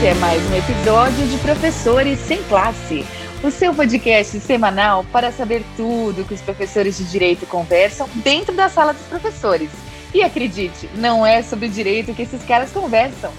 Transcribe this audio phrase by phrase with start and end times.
[0.00, 3.04] Esse é mais um episódio de Professores Sem Classe,
[3.44, 8.70] o seu podcast semanal para saber tudo que os professores de direito conversam dentro da
[8.70, 9.68] sala dos professores.
[10.14, 13.30] E acredite, não é sobre direito que esses caras conversam.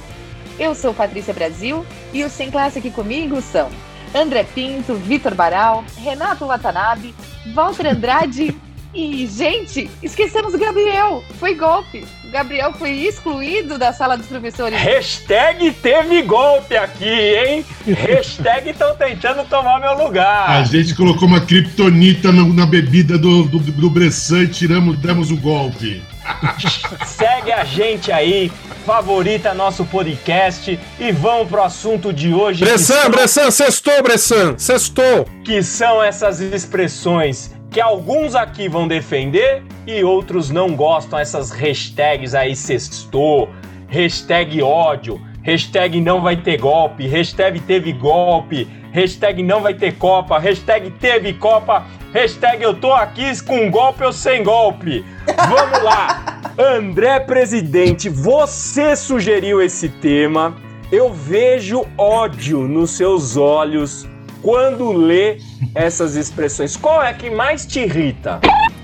[0.59, 1.83] Eu sou Patrícia Brasil
[2.13, 3.71] e os Sem Classe aqui comigo são
[4.13, 7.15] André Pinto, Vitor Baral, Renato Watanabe,
[7.55, 8.55] Walter Andrade
[8.93, 11.23] e, gente, esquecemos o Gabriel.
[11.39, 12.05] Foi golpe.
[12.25, 14.77] O Gabriel foi excluído da sala dos professores.
[14.77, 17.65] Hashtag teve golpe aqui, hein?
[17.87, 20.49] Hashtag estão tentando tomar meu lugar.
[20.49, 25.31] A gente colocou uma kriptonita na, na bebida do, do, do Bressan e tiramos, demos
[25.31, 26.03] o golpe.
[27.05, 28.51] Segue a gente aí,
[28.85, 32.63] favorita nosso podcast e vamos pro assunto de hoje.
[32.63, 35.25] Bressan, são, Bressan, sextou, Bressan, sextou.
[35.43, 41.17] que são essas expressões que alguns aqui vão defender e outros não gostam.
[41.17, 43.49] Essas hashtags aí, sextou,
[43.87, 50.37] hashtag ódio, hashtag não vai ter golpe, hashtag teve golpe, hashtag não vai ter Copa,
[50.37, 55.03] hashtag teve Copa, hashtag eu tô aqui com golpe ou sem golpe.
[55.25, 56.41] Vamos lá!
[56.59, 60.53] André Presidente, você sugeriu esse tema.
[60.91, 64.05] Eu vejo ódio nos seus olhos
[64.41, 65.37] quando lê
[65.75, 66.75] essas expressões.
[66.75, 68.39] Qual é que mais te irrita?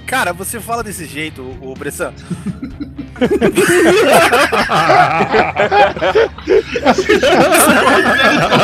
[0.07, 2.13] Cara, você fala desse jeito, o Bressan.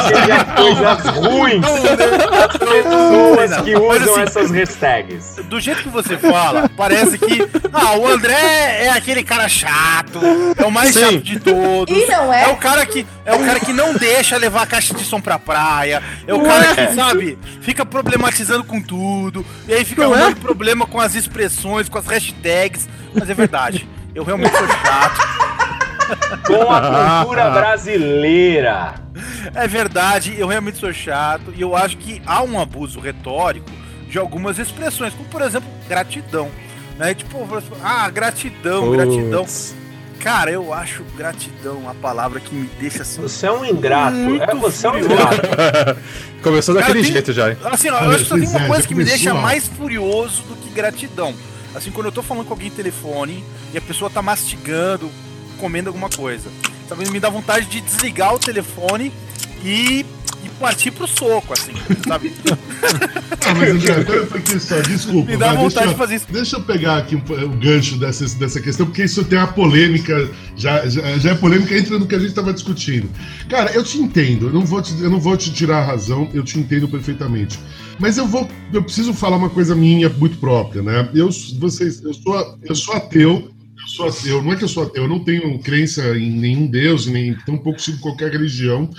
[0.08, 1.66] Seja coisas ruins.
[1.66, 5.36] As pessoas que usam assim, essas hashtags.
[5.46, 7.48] Do jeito que você fala, parece que.
[7.72, 10.20] Ah, o André é aquele cara chato,
[10.58, 11.00] é o mais Sim.
[11.00, 11.96] chato de todos.
[11.96, 12.44] E não é?
[12.44, 15.20] É o cara que é o cara que não deixa levar a caixa de som
[15.22, 16.02] pra praia.
[16.28, 19.46] É o cara que, sabe, fica problematizando com tudo.
[19.68, 20.18] E aí fica Não é?
[20.22, 22.88] arrumando problema com as expressões, com as hashtags.
[23.14, 23.88] Mas é verdade.
[24.14, 25.44] Eu realmente sou chato.
[26.45, 28.96] Com a cultura brasileira.
[29.56, 33.69] É verdade, eu realmente sou chato e eu acho que há um abuso retórico
[34.08, 36.50] de algumas expressões, como por exemplo, gratidão.
[36.97, 37.13] Né?
[37.13, 37.47] Tipo,
[37.84, 39.46] ah, gratidão, gratidão.
[40.23, 43.22] Cara, eu acho gratidão a palavra que me deixa assim.
[43.22, 44.16] Você é um ingrato.
[44.16, 45.13] Muito É, você é um furioso.
[45.16, 45.97] ingrato.
[46.41, 47.50] Começou Cara, daquele tem- jeito já.
[47.51, 47.57] hein?
[47.66, 50.56] Assim, ó, eu acho que só tem uma coisa que me deixa mais furioso do
[50.56, 51.34] que gratidão.
[51.75, 55.11] Assim, quando eu tô falando com alguém no telefone e a pessoa tá mastigando,
[55.59, 56.50] comendo alguma coisa.
[56.88, 59.11] Sabe, me dá vontade de desligar o telefone
[59.63, 60.05] e,
[60.44, 61.74] e partir pro soco, assim,
[62.08, 62.34] sabe?
[63.46, 65.31] Ah, mas pouquinho só, desculpa.
[65.31, 66.26] Me dá vai, vontade deixa, de fazer isso.
[66.30, 70.88] Deixa eu pegar aqui o gancho dessa, dessa questão, porque isso tem uma polêmica, já,
[70.88, 73.09] já, já é polêmica entre no que a gente estava discutindo.
[73.50, 76.30] Cara, eu te entendo, eu não, vou te, eu não vou te tirar a razão,
[76.34, 77.59] eu te entendo perfeitamente.
[78.00, 81.09] Mas eu vou, eu preciso falar uma coisa minha muito própria, né?
[81.14, 83.52] Eu, vocês, eu, sou, eu sou ateu,
[83.82, 86.68] eu sou ateu, não é que eu sou ateu, eu não tenho crença em nenhum
[86.68, 88.90] Deus, nem tampouco sigo qualquer religião.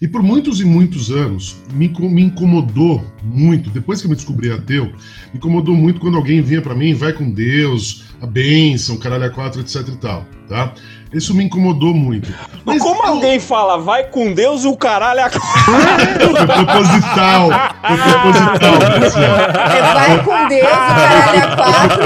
[0.00, 4.50] E por muitos e muitos anos me, me incomodou muito, depois que eu me descobri
[4.50, 9.24] ateu, me incomodou muito quando alguém vinha pra mim, vai com Deus, a bênção, caralho
[9.24, 10.72] a quatro, etc e tal, tá?
[11.12, 12.32] Isso me incomodou muito.
[12.64, 18.72] Mas Como eu- alguém fala, vai com Deus o caralho a Foi proposital, foi proposital,
[19.00, 19.00] Marcelo.
[19.00, 22.04] Você vai com Deus, o caralho a quatro,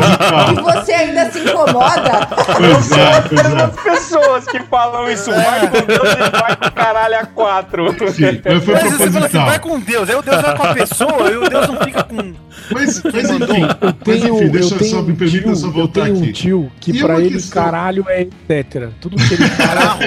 [0.52, 2.28] e você ainda se incomoda?
[2.56, 3.62] Pois é, pois é.
[3.64, 8.12] As pessoas que falam isso, vai com Deus e vai com caralho a quatro.
[8.12, 9.46] Sim, mas foi Mas você fala assim, proposital.
[9.46, 12.04] vai com Deus, aí o Deus vai com a pessoa e o Deus não fica
[12.04, 12.34] com.
[12.70, 15.66] Mas, mas enfim, mas tenho, enfim, deixa eu tenho só, me um permita tio, só
[15.66, 16.32] eu voltar tenho um aqui.
[16.32, 18.90] tio que E pra ele questão- caralho é etc.
[19.00, 19.98] Tudo que ele fala.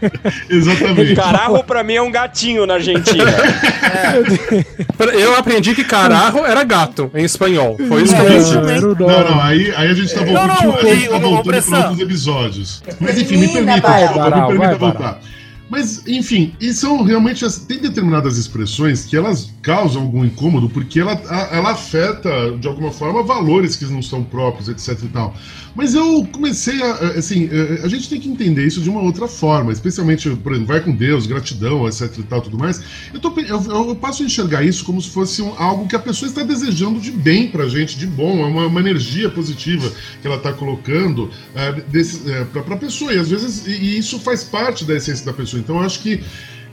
[0.48, 1.14] Exatamente.
[1.14, 3.24] Cararro pra mim é um gatinho na Argentina.
[5.14, 7.76] Eu aprendi que cararro era gato em espanhol.
[7.88, 10.62] Foi isso que eu É, o Não, não, aí, aí a gente tá Não, voltando,
[10.62, 12.82] não, a gente tá voltando para outros episódios.
[13.00, 15.20] Mas enfim, me permita, me permita vai, voltar.
[15.68, 17.44] Mas, enfim, e são realmente.
[17.66, 21.12] Tem determinadas expressões que elas causam algum incômodo porque ela,
[21.50, 25.34] ela afeta, de alguma forma, valores que não são próprios, etc e tal.
[25.74, 26.92] Mas eu comecei a.
[26.92, 30.52] a- Assim, a- a gente tem que entender isso de uma outra forma, especialmente, por
[30.52, 32.80] exemplo, vai com Deus, gratidão, etc e tal, tudo mais.
[33.12, 35.98] Eu, tô, eu, eu- passo a enxergar isso como se fosse um- algo que a
[35.98, 39.90] pessoa está desejando de bem pra gente, de bom, é uma, uma energia positiva
[40.22, 42.20] que ela está colocando é, desse,
[42.52, 43.12] pra, pra pessoa.
[43.12, 45.55] E às vezes, e, e isso faz parte da essência da pessoa.
[45.56, 46.20] Então acho que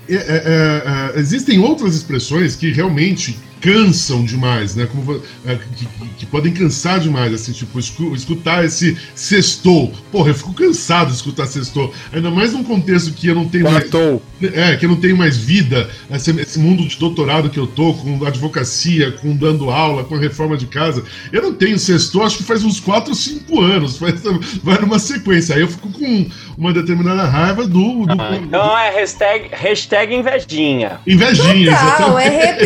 [0.08, 4.86] é, é, é, é, existem outras expressões que realmente cansam demais, né?
[4.86, 5.88] Como, é, que,
[6.18, 9.94] que, podem cansar demais, assim, tipo, escu, escutar esse sextou.
[10.12, 11.94] Porra, eu fico cansado de escutar sextou.
[12.12, 14.22] Ainda mais num contexto que eu não tenho Quartou.
[14.42, 14.54] mais.
[14.54, 17.94] É, que eu não tenho mais vida, esse, esse, mundo de doutorado que eu tô,
[17.94, 21.02] com advocacia, com dando aula, com a reforma de casa.
[21.32, 23.98] Eu não tenho sextou, acho que faz uns 4 ou 5 anos.
[23.98, 24.22] Faz,
[24.62, 25.56] vai numa sequência.
[25.56, 28.06] Aí eu fico com uma determinada raiva do.
[28.06, 31.00] do, ah, então é hashtag, hashtag invejinha.
[31.08, 32.58] Invejinha, Total, é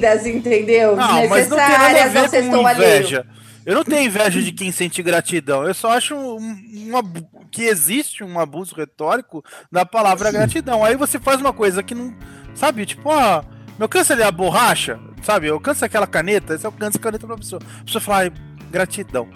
[0.00, 0.96] reprimendas, entendeu?
[0.96, 3.26] Não, mas não tem nada a ver com inveja.
[3.64, 5.64] Eu não tenho inveja de quem sente gratidão.
[5.66, 7.02] Eu só acho uma,
[7.50, 10.32] que existe um abuso retórico da palavra Sim.
[10.32, 10.82] gratidão.
[10.82, 12.14] Aí você faz uma coisa que não.
[12.54, 13.42] Sabe, tipo, ó.
[13.78, 15.46] Meu câncer é a borracha, sabe?
[15.46, 17.62] Eu canso aquela caneta, esse é o câncer caneta pra pessoa.
[17.80, 18.30] A pessoa fala,
[18.70, 19.26] gratidão.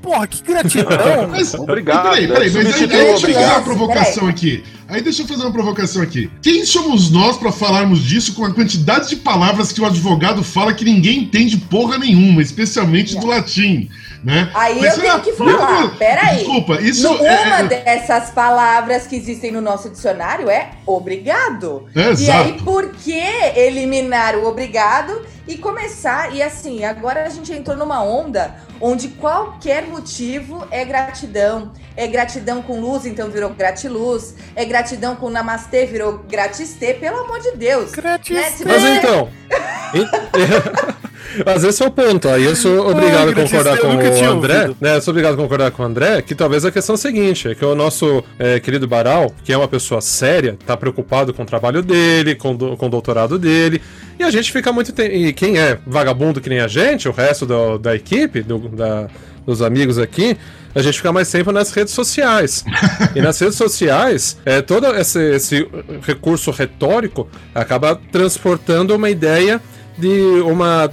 [0.00, 1.28] Porra, que gratidão!
[1.30, 2.10] Mas, Obrigado.
[2.10, 4.64] Peraí, peraí, mas aí, aí deixa eu fazer uma provocação aqui.
[4.92, 6.30] Aí deixa eu fazer uma provocação aqui.
[6.42, 10.74] Quem somos nós para falarmos disso com a quantidade de palavras que o advogado fala
[10.74, 13.88] que ninguém entende porra nenhuma, especialmente do latim?
[14.22, 14.50] Né?
[14.54, 16.36] Aí Mas, eu tenho que falar, peraí.
[16.36, 17.46] Desculpa, isso no, é...
[17.46, 21.88] Uma é- dessas palavras que existem no nosso dicionário é obrigado.
[21.94, 23.18] É, e aí, por que
[23.56, 26.34] eliminar o obrigado e começar?
[26.34, 31.72] E assim, agora a gente entrou numa onda onde qualquer motivo é gratidão.
[31.96, 34.34] É gratidão com luz, então virou gratiluz.
[34.54, 36.94] É gratidão com namastê, virou gratistê.
[36.94, 37.92] Pelo amor de Deus.
[37.92, 38.64] Gratistê.
[38.64, 38.72] Né?
[38.74, 39.28] Mas então...
[41.46, 42.28] Mas esse é o ponto.
[42.28, 44.70] Aí eu sou obrigado a concordar com o André.
[44.80, 46.98] Né, eu sou obrigado a concordar com o André que talvez a questão é a
[46.98, 51.32] seguinte: é que o nosso é, querido Baral, que é uma pessoa séria, tá preocupado
[51.32, 53.80] com o trabalho dele, com, do, com o doutorado dele.
[54.18, 54.92] E a gente fica muito.
[54.92, 55.04] Te...
[55.04, 59.08] E quem é vagabundo que nem a gente, o resto do, da equipe, do, da,
[59.46, 60.36] dos amigos aqui,
[60.74, 62.64] a gente fica mais tempo nas redes sociais.
[63.14, 65.68] e nas redes sociais, é, todo esse, esse
[66.02, 69.60] recurso retórico acaba transportando uma ideia
[69.98, 70.90] de uma,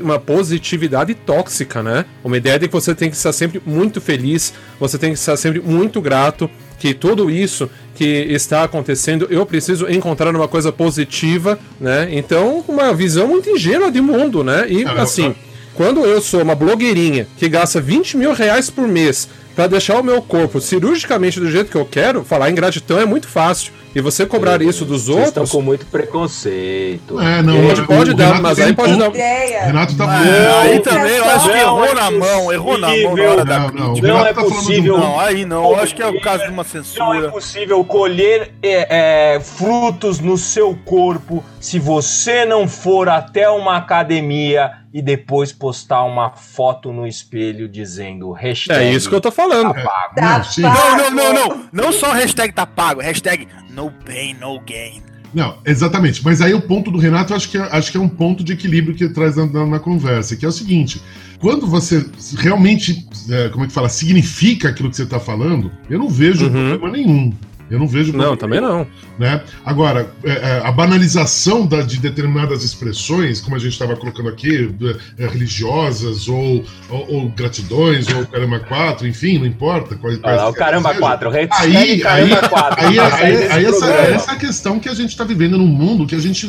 [0.00, 2.04] uma positividade tóxica, né?
[2.22, 5.36] Uma ideia de que você tem que estar sempre muito feliz, você tem que estar
[5.36, 6.48] sempre muito grato,
[6.78, 12.08] que tudo isso que está acontecendo, eu preciso encontrar uma coisa positiva, né?
[12.12, 14.66] Então, uma visão muito ingênua de mundo, né?
[14.70, 15.34] E assim,
[15.78, 20.02] quando eu sou uma blogueirinha que gasta 20 mil reais por mês para deixar o
[20.02, 23.72] meu corpo cirurgicamente do jeito que eu quero, falar em gratidão é muito fácil.
[23.94, 25.28] E você cobrar isso dos Vocês outros.
[25.28, 27.18] estão com muito preconceito.
[27.20, 29.10] É, não, a gente pode dar, mas aí pode dar.
[29.10, 30.26] Renato tá.
[30.26, 33.58] É, aí também eu acho que errou na mão, errou na mão na hora da
[33.58, 34.98] não, não, não é tá possível.
[34.98, 37.04] Não, aí não, eu acho que é o caso de uma censura.
[37.04, 43.48] Não é possível colher é, é, frutos no seu corpo se você não for até
[43.48, 48.84] uma academia e depois postar uma foto no espelho dizendo hashtag.
[48.84, 49.74] É isso que eu tô falando.
[49.74, 50.14] Tá pago.
[50.14, 51.68] Tá não, não, não, não.
[51.72, 55.02] Não só hashtag tá pago, hashtag no pain, no gain.
[55.34, 56.24] Não, exatamente.
[56.24, 58.52] Mas aí o ponto do Renato, acho que é, acho que é um ponto de
[58.52, 61.02] equilíbrio que traz na, na, na conversa, que é o seguinte:
[61.38, 62.04] quando você
[62.38, 66.46] realmente, é, como é que fala, significa aquilo que você está falando, eu não vejo
[66.46, 66.78] uhum.
[66.78, 67.32] problema nenhum.
[67.70, 68.16] Eu não vejo.
[68.16, 68.86] Não, também não.
[69.18, 69.42] Né?
[69.64, 74.74] Agora, é, é, a banalização da, de determinadas expressões, como a gente estava colocando aqui,
[75.18, 79.96] é, religiosas ou, ou, ou, gratidões, ou caramba 4, enfim, não importa.
[79.96, 82.86] Quais, quais ah, o caramba 4, aí, aí, caramba 4.
[82.86, 86.06] Aí, aí, aí, essa, essa é a questão que a gente está vivendo num mundo
[86.06, 86.46] que a gente,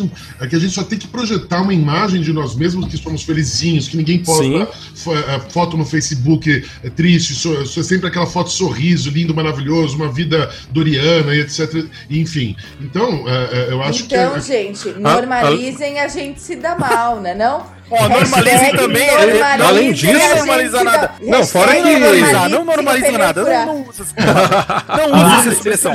[0.49, 3.87] que a gente só tem que projetar uma imagem de nós mesmos que somos felizinhos,
[3.87, 4.69] que ninguém posta
[5.49, 6.65] foto no Facebook
[6.95, 7.35] triste,
[7.83, 11.85] sempre aquela foto sorriso, lindo, maravilhoso, uma vida doriana e etc.
[12.09, 12.55] Enfim.
[12.79, 14.39] Então, é, é, eu acho então, que.
[14.39, 16.05] Então, gente, normalizem, a, a...
[16.05, 17.33] a gente se dá mal, né?
[17.33, 17.78] Não?
[17.91, 19.07] Ó, normalizem também.
[19.07, 21.11] Normalize além disso, não normaliza nada.
[21.21, 21.81] Não, fora que.
[21.81, 23.43] Normalizar, não normaliza nada.
[23.43, 24.31] Não, não usa essa expressão.
[24.99, 25.93] Não usa essa expressão.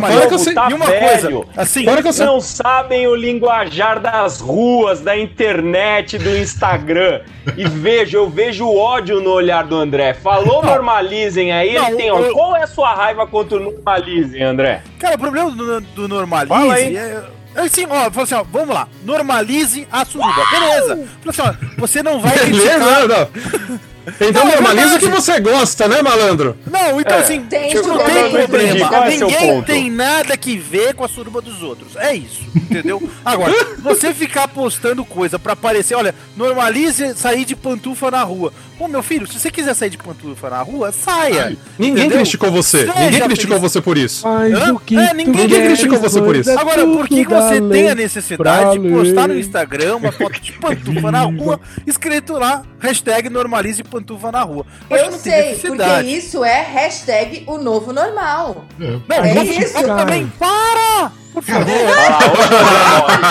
[0.00, 0.54] Fora que eu sei.
[0.70, 1.30] E uma coisa.
[1.56, 7.20] Assim, fora que eu não sabem o linguajar das ruas, da internet, do Instagram.
[7.56, 10.14] E vejo, eu vejo o ódio no olhar do André.
[10.14, 12.10] Falou normalizem aí, ele tem.
[12.32, 14.82] Qual é a sua raiva contra o normalizem, André?
[14.98, 17.22] Cara, o problema do, do normalizem é
[17.56, 20.44] Assim, ó, falou assim, ó, vamos lá, normalize a suruba.
[20.50, 21.08] Beleza.
[21.24, 22.78] Falou assim, ó, você não vai criticar...
[22.78, 23.80] Beleza, não.
[24.20, 26.56] Então não, normaliza o que você gosta, né, malandro?
[26.70, 27.20] Não, então é.
[27.20, 29.06] assim, tem tipo, não tem problema.
[29.06, 31.96] É Ninguém tem nada que ver com a suruba dos outros.
[31.96, 33.02] É isso, entendeu?
[33.24, 38.52] Agora, você ficar postando coisa para aparecer, olha, normalize sair de pantufa na rua.
[38.78, 41.46] Pô, meu filho, se você quiser sair de pantufa na rua, saia.
[41.46, 42.18] Ai, ninguém entendeu?
[42.18, 42.80] criticou você.
[42.80, 43.72] Seja ninguém criticou feliz.
[43.72, 44.28] você por isso.
[44.28, 46.50] É, ninguém, ninguém criticou você por isso.
[46.58, 51.10] Agora, por que você tem a necessidade de postar no Instagram uma foto de pantufa
[51.10, 54.66] na rua, escrito lá, hashtag normalize pantufa pantufa na rua.
[54.88, 58.64] Mas eu sei, porque isso é hashtag o novo normal.
[58.80, 58.98] É.
[59.08, 59.82] Não, é isso.
[59.82, 61.12] também, para!
[61.36, 61.74] Por favor.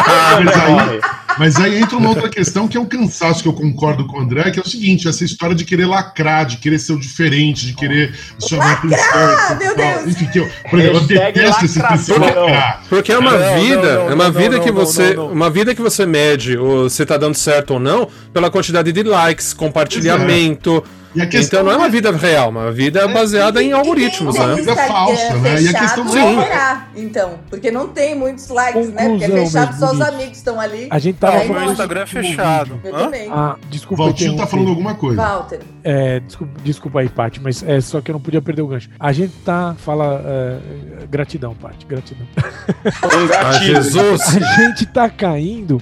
[0.07, 1.01] Ah, mas, aí,
[1.39, 4.21] mas aí entra uma outra questão que é um cansaço que eu concordo com o
[4.21, 7.65] André, que é o seguinte: essa história de querer lacrar, de querer ser o diferente,
[7.65, 8.13] de querer
[8.47, 9.57] chamar atenção.
[9.57, 10.05] Meu Deus!
[10.05, 12.83] Enfim, que eu, por exemplo, eu detesto esse tipo lacrar.
[12.87, 15.17] Porque é uma não, vida, não, não, é uma vida que você.
[15.17, 16.55] Uma vida que você mede
[16.91, 20.83] se tá dando certo ou não pela quantidade de likes, compartilhamento.
[21.15, 24.45] Então não é uma vida real, uma vida é, baseada em algoritmos, né?
[24.45, 25.61] Uma vida falsa, né?
[25.61, 26.37] E a questão Sim.
[26.95, 29.09] então, porque não tem muitos likes, Conclusão, né?
[29.09, 30.87] Porque é fechado, só os amigos estão ali.
[30.89, 31.67] A gente tava falando.
[31.67, 32.79] O Instagram é fechado.
[32.83, 33.29] Eu também.
[33.31, 34.03] Ah, desculpa.
[34.03, 35.21] Valtinho tá falando alguma coisa.
[35.21, 35.59] Walter.
[35.83, 38.89] É, desculpa, desculpa aí, Paty, mas é só que eu não podia perder o gancho.
[38.99, 39.75] A gente tá.
[39.77, 40.21] Fala.
[40.25, 42.27] É, gratidão, Paty, gratidão.
[43.03, 43.47] Um gatilho.
[43.47, 44.21] Ah, Jesus!
[44.21, 45.81] A gente tá caindo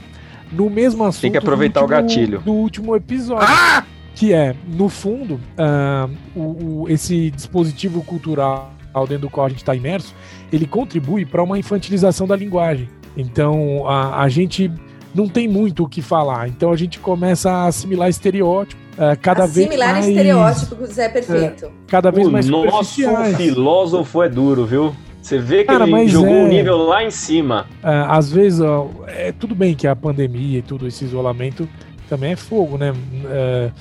[0.52, 1.22] no mesmo assunto.
[1.22, 2.40] Tem que aproveitar último, o gatilho.
[2.42, 3.48] Do último episódio.
[3.50, 3.84] Ah!
[4.24, 9.58] Que é, no fundo, uh, o, o, esse dispositivo cultural dentro do qual a gente
[9.58, 10.16] está imerso,
[10.50, 12.88] ele contribui para uma infantilização da linguagem.
[13.18, 14.72] Então, a, a gente
[15.14, 16.48] não tem muito o que falar.
[16.48, 18.82] Então, a gente começa a assimilar estereótipos.
[18.94, 21.66] Uh, cada assimilar vez mais, estereótipos é perfeito.
[21.66, 22.96] Uh, cada vez o mais nosso
[23.36, 24.96] filósofo é duro, viu?
[25.22, 26.44] Você vê que Cara, ele jogou o é...
[26.44, 27.66] um nível lá em cima.
[27.84, 31.68] Uh, às vezes, ó, é tudo bem que a pandemia e tudo esse isolamento
[32.08, 32.92] também é fogo, né?
[32.92, 33.72] Uh,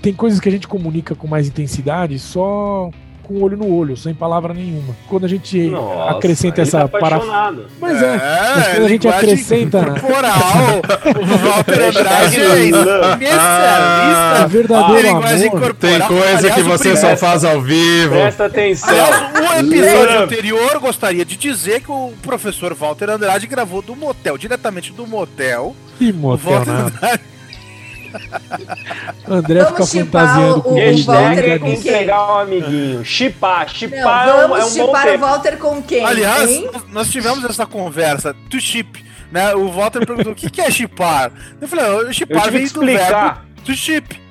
[0.00, 2.90] tem coisas que a gente comunica com mais intensidade só
[3.24, 4.94] com olho no olho, sem palavra nenhuma.
[5.08, 7.64] Quando a gente Nossa, acrescenta essa tá parafusão.
[7.80, 8.18] Mas é, é
[8.54, 9.84] mas quando a gente acrescenta.
[9.84, 10.82] Corporal,
[11.16, 14.44] o Walter Andrade é especialista.
[14.44, 15.74] É verdadeiro amor.
[15.74, 18.12] Tem coisa que você só faz ao vivo.
[18.12, 18.90] Presta atenção.
[18.90, 24.36] Aliás, o episódio anterior gostaria de dizer que o professor Walter Andrade gravou do motel,
[24.36, 25.74] diretamente do motel.
[25.98, 27.18] Que motel, né?
[29.28, 33.04] André vamos fica fantasiando com o Hashtag com entregar um amiguinho.
[33.04, 33.68] Chipar.
[33.68, 36.04] Chipar é um, é um chipar o Walter com quem?
[36.04, 36.70] Aliás, hein?
[36.90, 38.34] nós tivemos essa conversa.
[38.50, 39.04] To chip.
[39.30, 39.54] Né?
[39.54, 41.32] O Walter perguntou o que, que é chipar.
[41.60, 44.23] Eu falei, chipar vem do verbo to chip.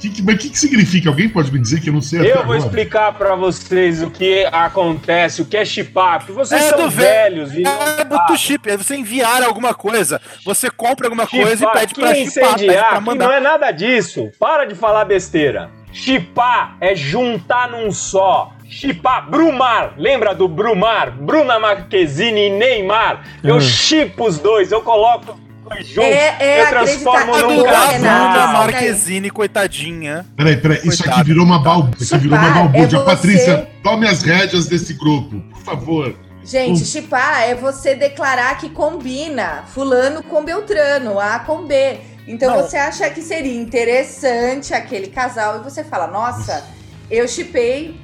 [0.00, 1.10] Que, mas o que, que significa?
[1.10, 2.58] Alguém pode me dizer que eu não sei Eu vou agora.
[2.58, 7.52] explicar para vocês o que acontece, o que é chipar, porque vocês é são velhos.
[7.52, 10.20] E é do chip, é você enviar alguma coisa.
[10.44, 11.46] Você compra alguma chipar.
[11.46, 12.58] coisa e pede pra chipar.
[12.58, 13.26] Pede mandar.
[13.26, 14.30] não é nada disso.
[14.38, 15.70] Para de falar besteira.
[15.92, 18.52] Chipar é juntar num só.
[18.70, 21.10] Chipar, Brumar, lembra do Brumar?
[21.10, 23.24] Bruna Marquezine e Neymar.
[23.42, 23.60] Eu hum.
[23.60, 25.36] chipo os dois, eu coloco
[25.80, 28.52] junto, é, é eu transformo num casal.
[28.52, 30.26] Marquezine, coitadinha.
[30.36, 32.02] Peraí, peraí, isso aqui virou uma balbúrdia.
[32.02, 32.98] Isso virou uma balbúrdia.
[32.98, 36.16] É Patrícia, tome as rédeas desse grupo, por favor.
[36.44, 41.98] Gente, chipar é você declarar que combina fulano com Beltrano, A com B.
[42.26, 42.62] Então Não.
[42.62, 46.64] você acha que seria interessante aquele casal e você fala, nossa,
[47.10, 48.00] eu chipei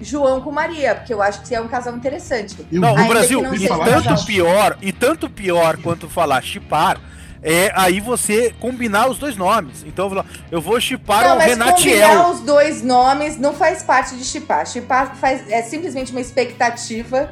[0.00, 2.56] João com Maria, porque eu acho que é um casal interessante.
[2.70, 7.00] não, no Brasil, não e tanto pior, e tanto pior quanto falar chipar,
[7.42, 9.84] é aí você combinar os dois nomes.
[9.86, 12.08] Então eu vou chipar o Renatiel.
[12.08, 14.66] Combinar os dois nomes não faz parte de chipar.
[14.66, 17.30] Chipar faz, é simplesmente uma expectativa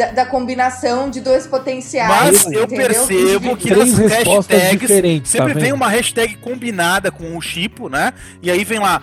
[0.00, 2.08] da, da, combinação de dois potenciais.
[2.08, 4.90] Mas eu percebo que nas hashtags
[5.28, 8.14] sempre tá vem uma hashtag combinada com o Chipo, né?
[8.42, 9.02] E aí vem lá,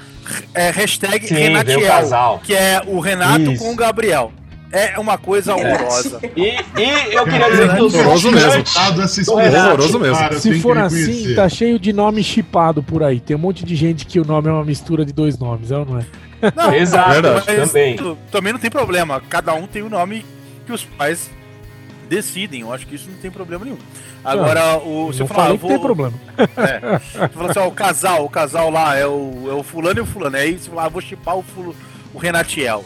[0.56, 3.64] é, hashtag Sim, Renatiel, que é o Renato Isso.
[3.64, 4.32] com o Gabriel.
[4.70, 6.20] É uma coisa horrorosa.
[6.36, 8.64] E, e eu queria dizer que horroroso mesmo.
[9.30, 10.40] Horroroso mesmo.
[10.40, 13.20] Se for assim, tá cheio de nome chipado por aí.
[13.20, 15.78] Tem um monte de gente que o nome é uma mistura de dois nomes, é
[15.78, 16.06] ou não é?
[16.54, 17.98] Não, Exato, Verdade, também.
[18.30, 19.22] Também não tem problema.
[19.30, 20.26] Cada um tem o nome
[20.68, 21.32] que os pais
[22.08, 22.62] decidem.
[22.62, 23.78] Eu acho que isso não tem problema nenhum.
[24.24, 26.14] Agora, o, se eu falar, eu vou, tem problema.
[26.38, 30.00] É, você falou assim, ó, o casal, o casal lá é o, é o fulano
[30.00, 30.36] e o fulano.
[30.36, 31.76] Aí você fala, ah, vou chipar o, fulo,
[32.14, 32.84] o Renatiel.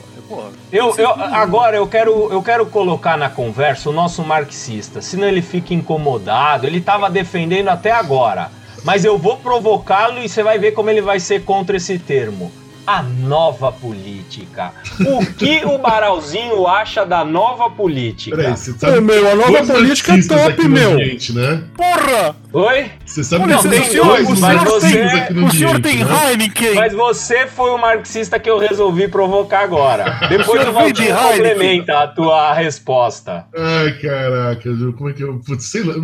[0.72, 5.42] eu, eu, agora eu quero, eu quero colocar na conversa o nosso marxista, senão ele
[5.42, 6.68] fica incomodado.
[6.68, 8.52] Ele estava defendendo até agora,
[8.84, 12.52] mas eu vou provocá-lo e você vai ver como ele vai ser contra esse termo
[12.86, 14.72] a nova política.
[15.00, 18.36] O que o Baralzinho acha da nova política?
[18.36, 20.92] Peraí, você sabe Ô, meu, a nova política é top, meu.
[20.94, 21.64] Ambiente, né?
[21.76, 22.36] Porra!
[22.54, 22.92] Oi?
[23.06, 26.32] Você sabe que tem dois o marxistas aqui no O senhor tem né?
[26.32, 26.76] Heineken.
[26.76, 30.28] Mas você foi o marxista que eu resolvi provocar agora.
[30.28, 33.46] Depois o Valdir complementa a tua resposta.
[33.56, 35.40] Ai, caraca, como é que eu...
[35.46, 35.96] Putz, sei lá...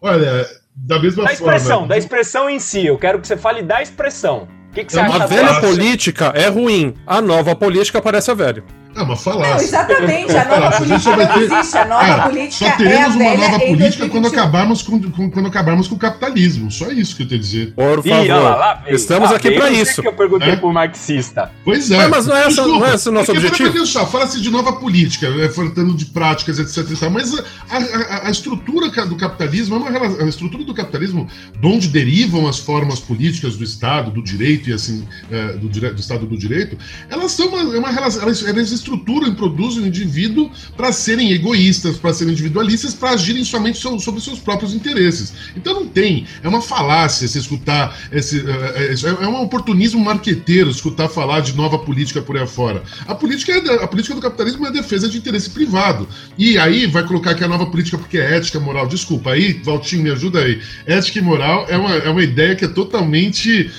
[0.00, 1.50] Olha, da mesma da forma...
[1.50, 2.86] Da expressão, da expressão em si.
[2.86, 4.46] Eu quero que você fale da expressão.
[4.78, 5.24] Que, que você acha?
[5.24, 8.62] A velha política é ruim, a nova política parece a velha.
[8.98, 9.54] É uma falácia.
[9.54, 10.36] Não, exatamente.
[10.36, 11.40] A nova política não ter...
[11.42, 11.78] existe.
[11.78, 15.46] A nova Cara, política só teremos é uma nova política quando acabarmos, com, com, quando
[15.46, 16.68] acabarmos com o capitalismo.
[16.68, 17.74] Só isso que eu tenho a dizer.
[17.74, 18.24] Por favor.
[18.24, 20.02] Ih, lá, lá, Estamos lá, aqui para isso.
[20.02, 20.56] que eu perguntei é?
[20.56, 21.52] pro marxista.
[21.64, 22.08] Pois é.
[22.08, 23.86] Mas, não é, essa, não é esse o nosso objetivo?
[23.86, 27.08] Só, fala-se de nova política, é, falando de práticas, etc.
[27.08, 31.86] Mas a, a, a, estrutura do capitalismo é uma a estrutura do capitalismo, de onde
[31.86, 36.36] derivam as formas políticas do Estado, do direito e assim, é, do, do Estado do
[36.36, 36.76] direito,
[37.08, 41.96] elas são uma, uma relação, elas, elas estruturam e produzem o indivíduo para serem egoístas,
[41.98, 45.32] para serem individualistas, para agirem somente so, sobre seus próprios interesses.
[45.54, 50.70] Então não tem, é uma falácia se escutar, esse, é, é, é um oportunismo marqueteiro
[50.70, 52.82] escutar falar de nova política por aí fora.
[53.06, 56.08] A política, é, a política do capitalismo é a defesa de interesse privado.
[56.36, 58.86] E aí vai colocar que a nova política porque é ética, moral.
[58.86, 60.60] Desculpa, aí, Valtinho, me ajuda aí.
[60.86, 63.70] Ética e moral é uma, é uma ideia que é totalmente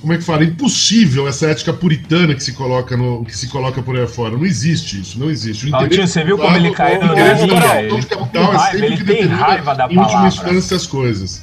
[0.00, 3.82] como é que fala, impossível essa ética puritana que se coloca no que se coloca
[3.82, 4.36] por aí fora.
[4.36, 5.70] Não existe isso, não existe.
[5.70, 9.66] O Altinho, você viu como ele caiu no interesse de capital é sempre que determina
[9.90, 11.42] em última instância as coisas.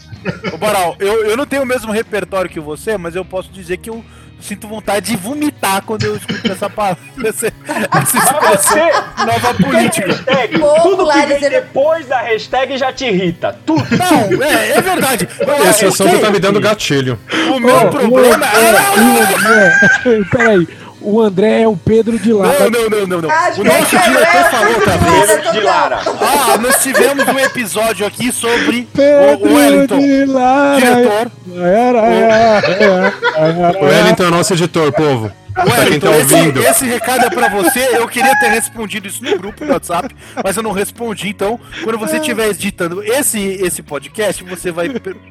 [0.51, 3.77] Ô, Baral, eu, eu não tenho o mesmo repertório que você, mas eu posso dizer
[3.77, 4.03] que eu
[4.39, 6.97] sinto vontade de vomitar quando eu escuto essa palavra.
[7.27, 8.87] Essa, essa expressão
[9.25, 10.07] nova política.
[10.07, 13.57] Hashtag, tudo que vem depois da hashtag já te irrita.
[13.65, 13.83] Tudo.
[13.97, 15.27] Não, é, é verdade.
[15.67, 17.19] Esse assunto tá me dando gatilho.
[17.53, 20.23] O meu oh, problema é.
[20.31, 20.67] Peraí.
[21.09, 22.69] O André é o Pedro de Lara.
[22.69, 23.21] Não, não, não, não.
[23.21, 23.29] não.
[23.29, 25.25] O nosso diretor falou outra vez.
[25.25, 26.01] Pedro de Lara.
[26.05, 29.99] Ah, nós tivemos um episódio aqui sobre Pedro o Wellington.
[29.99, 30.79] De Lara.
[30.81, 31.31] Diretor.
[31.65, 35.31] Era, era, era, o Wellington é o nosso editor, povo.
[35.57, 37.87] Wellington, tá esse, esse, recado é pra você.
[37.95, 41.29] Eu queria ter respondido isso no grupo do WhatsApp, mas eu não respondi.
[41.29, 44.89] Então, quando você estiver editando esse, esse podcast, você vai,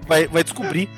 [0.09, 0.89] vai, vai descobrir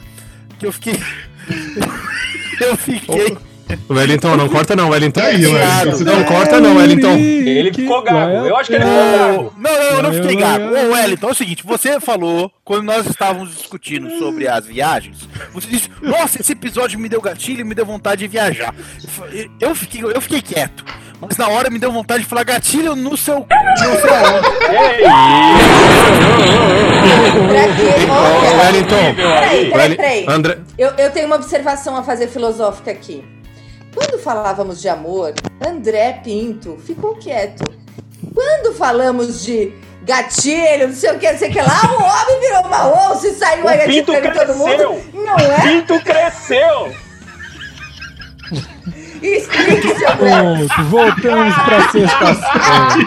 [0.57, 0.95] que eu fiquei.
[2.61, 3.48] eu fiquei.
[3.89, 5.21] O Wellington, não corta não, Wellington.
[5.21, 7.17] Aí, Wellington não corta não, Wellington.
[7.17, 8.47] Ele ficou gago.
[8.47, 9.55] Eu acho que ele ficou gago.
[9.59, 10.65] Não, não, eu não fiquei gago.
[10.65, 15.67] Ô, Wellington, é o seguinte, você falou, quando nós estávamos discutindo sobre as viagens, você
[15.69, 18.75] disse, nossa, esse episódio me deu gatilho, me deu vontade de viajar.
[19.61, 20.85] Eu fiquei, eu fiquei quieto.
[21.21, 23.41] Mas na hora me deu vontade de falar gatilho no seu.
[23.41, 23.47] No
[24.01, 24.15] seu
[28.57, 29.15] Wellington.
[29.17, 30.25] Peraí, peraí, peraí.
[30.29, 30.59] André...
[30.79, 33.25] Eu, eu tenho uma observação a fazer filosófica aqui.
[33.99, 37.65] Quando falávamos de amor, André Pinto ficou quieto.
[38.33, 39.73] Quando falamos de
[40.05, 43.27] gatilho, não sei o que, não sei o que lá, o homem virou uma onça
[43.27, 45.03] e saiu o aí atirando todo mundo.
[45.13, 45.61] Não é?
[45.63, 46.95] Pinto cresceu!
[49.23, 53.07] Explique, seu Pronto, voltamos pra sexta série.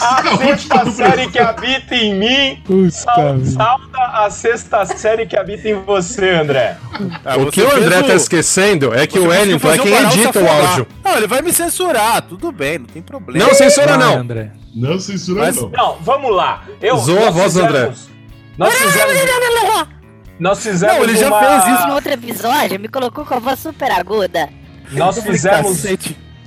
[0.00, 2.90] A sexta série que habita em mim.
[2.90, 6.76] Salta a sexta série que habita em você, André.
[7.24, 10.48] Ah, o que o André tá esquecendo é que o Wellington é quem edita o
[10.48, 10.86] áudio.
[11.04, 13.46] Não, ele vai me censurar, tudo bem, não tem problema.
[13.46, 14.18] Não censura, não.
[14.18, 14.52] André.
[14.74, 15.68] Não censura, Mas, não.
[15.70, 16.64] Não, vamos lá.
[16.80, 17.92] Eu, Zoa a voz do André.
[18.58, 19.14] Nós fizemos.
[20.38, 20.96] Nós fizemos.
[20.96, 21.38] Não, ele já uma...
[21.38, 24.48] fez isso no outro episódio, me colocou com a voz super aguda.
[24.92, 25.84] Nós fizemos,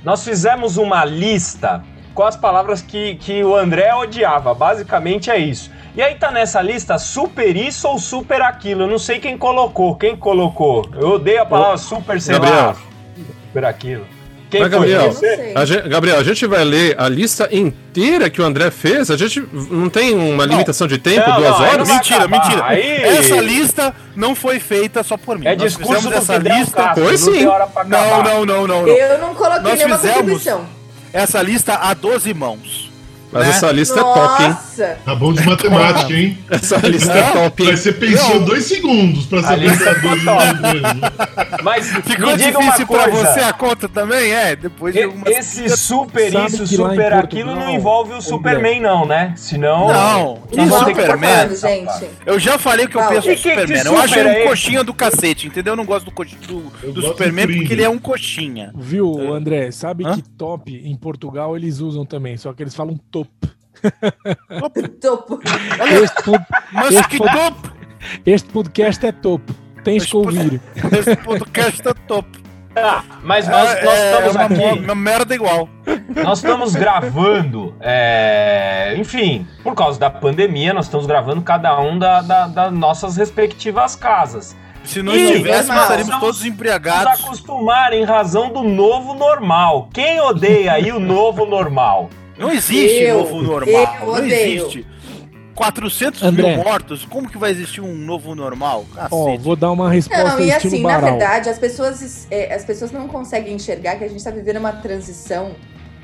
[0.04, 1.82] nós fizemos uma lista
[2.14, 4.54] com as palavras que, que o André odiava.
[4.54, 5.70] Basicamente é isso.
[5.94, 8.82] E aí tá nessa lista super isso ou super aquilo.
[8.82, 9.96] Eu não sei quem colocou.
[9.96, 10.88] Quem colocou?
[10.94, 12.66] Eu odeio a palavra super, sei Gabriel.
[12.66, 12.76] lá.
[13.46, 14.17] Super aquilo.
[14.50, 15.14] Quem Mas, Gabriel,
[15.54, 19.10] a gente, Gabriel, a gente vai ler a lista inteira que o André fez?
[19.10, 20.52] A gente não tem uma não.
[20.52, 21.88] limitação de tempo, não, duas não, horas?
[21.88, 22.64] Mentira, mentira.
[22.64, 23.02] Aí...
[23.02, 25.46] Essa lista não foi feita só por mim.
[25.46, 26.94] É Nós discurso essa lista.
[26.94, 27.44] Foi sim.
[27.44, 28.88] Não, não, não, não, não.
[28.88, 30.66] Eu não coloquei Nós nenhuma contribuição.
[31.12, 32.87] Essa lista a 12 mãos.
[33.30, 33.50] Mas né?
[33.50, 34.18] essa lista Nossa.
[34.18, 34.96] é top, hein?
[35.04, 36.38] Tá bom de matemática, hein?
[36.50, 37.68] Essa lista é top, hein?
[37.70, 38.44] Mas você pensou não.
[38.44, 40.24] dois segundos pra saber se é 12
[41.62, 44.32] Mas ficou difícil pra você a conta também?
[44.32, 45.28] É, depois de algumas...
[45.28, 49.34] Esse super isso, super aquilo não envolve o Superman, não, né?
[49.36, 49.88] Senão...
[49.88, 51.54] Não, que Superman?
[51.54, 52.10] gente.
[52.24, 53.82] Eu já falei que eu penso do Superman.
[53.84, 55.72] Eu acho ele um coxinha do cacete, entendeu?
[55.72, 58.72] Eu não gosto do, do Superman porque ele é um coxinha.
[58.74, 59.70] Viu, André?
[59.70, 63.48] Sabe que top em Portugal eles usam também, só que eles falam top topo.
[65.00, 65.40] topo.
[66.02, 66.44] Este, pod...
[66.90, 67.72] este, pod...
[68.26, 69.54] este podcast é topo.
[69.84, 70.60] Tens este que ouvir.
[70.92, 72.48] Este podcast é topo.
[72.76, 74.80] Ah, mas nós, é, nós é, estamos é uma, aqui.
[74.80, 75.68] Uma merda igual.
[76.14, 82.26] Nós estamos gravando, é, enfim, por causa da pandemia, nós estamos gravando cada um das
[82.26, 84.56] da, da nossas respectivas casas.
[84.84, 87.20] Se nós tivéssemos, estaríamos todos embriagados.
[87.20, 89.88] Nos acostumar em razão do novo normal.
[89.92, 92.08] Quem odeia aí o novo normal?
[92.38, 93.98] Não existe eu, novo normal.
[94.06, 94.86] não existe.
[95.54, 96.54] 400 André.
[96.54, 98.86] mil mortos, como que vai existir um novo normal?
[99.10, 102.64] Ó, oh, vou dar uma resposta Não, e assim, na verdade, as pessoas, é, as
[102.64, 105.56] pessoas não conseguem enxergar que a gente está vivendo uma transição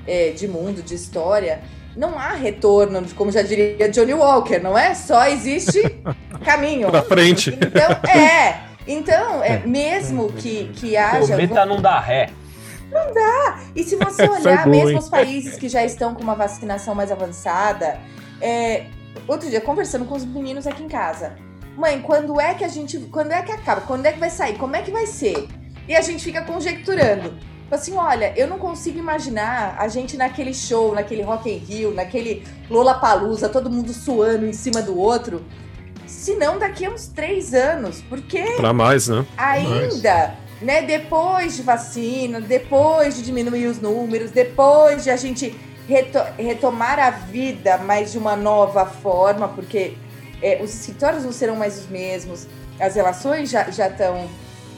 [0.08, 1.60] é, de mundo, de história,
[1.96, 4.92] não há retorno, como já diria Johnny Walker, não é?
[4.92, 5.80] Só existe
[6.44, 6.90] caminho.
[6.90, 7.50] Pra frente.
[7.50, 8.60] Então, é.
[8.86, 11.28] Então, é, mesmo que, que haja.
[11.28, 12.28] Cometa não dá ré.
[12.94, 13.60] Não dá.
[13.74, 16.94] E se você é olhar, boa, mesmo os países que já estão com uma vacinação
[16.94, 17.98] mais avançada,
[18.40, 18.86] é,
[19.28, 21.34] outro dia, conversando com os meninos aqui em casa.
[21.76, 22.98] Mãe, quando é que a gente.
[23.10, 23.80] Quando é que acaba?
[23.80, 24.56] Quando é que vai sair?
[24.56, 25.48] Como é que vai ser?
[25.88, 27.30] E a gente fica conjecturando.
[27.30, 31.92] Tipo Assim, olha, eu não consigo imaginar a gente naquele show, naquele Rock in Rio,
[31.92, 35.44] naquele Lollapalooza, todo mundo suando em cima do outro,
[36.06, 39.26] se não daqui a uns três anos, porque Pra mais, né?
[39.36, 45.54] ainda, né, depois de vacina, depois de diminuir os números, depois de a gente
[45.88, 49.94] reto- retomar a vida, mas de uma nova forma, porque
[50.42, 52.46] é, os escritórios não serão mais os mesmos,
[52.78, 54.28] as relações já estão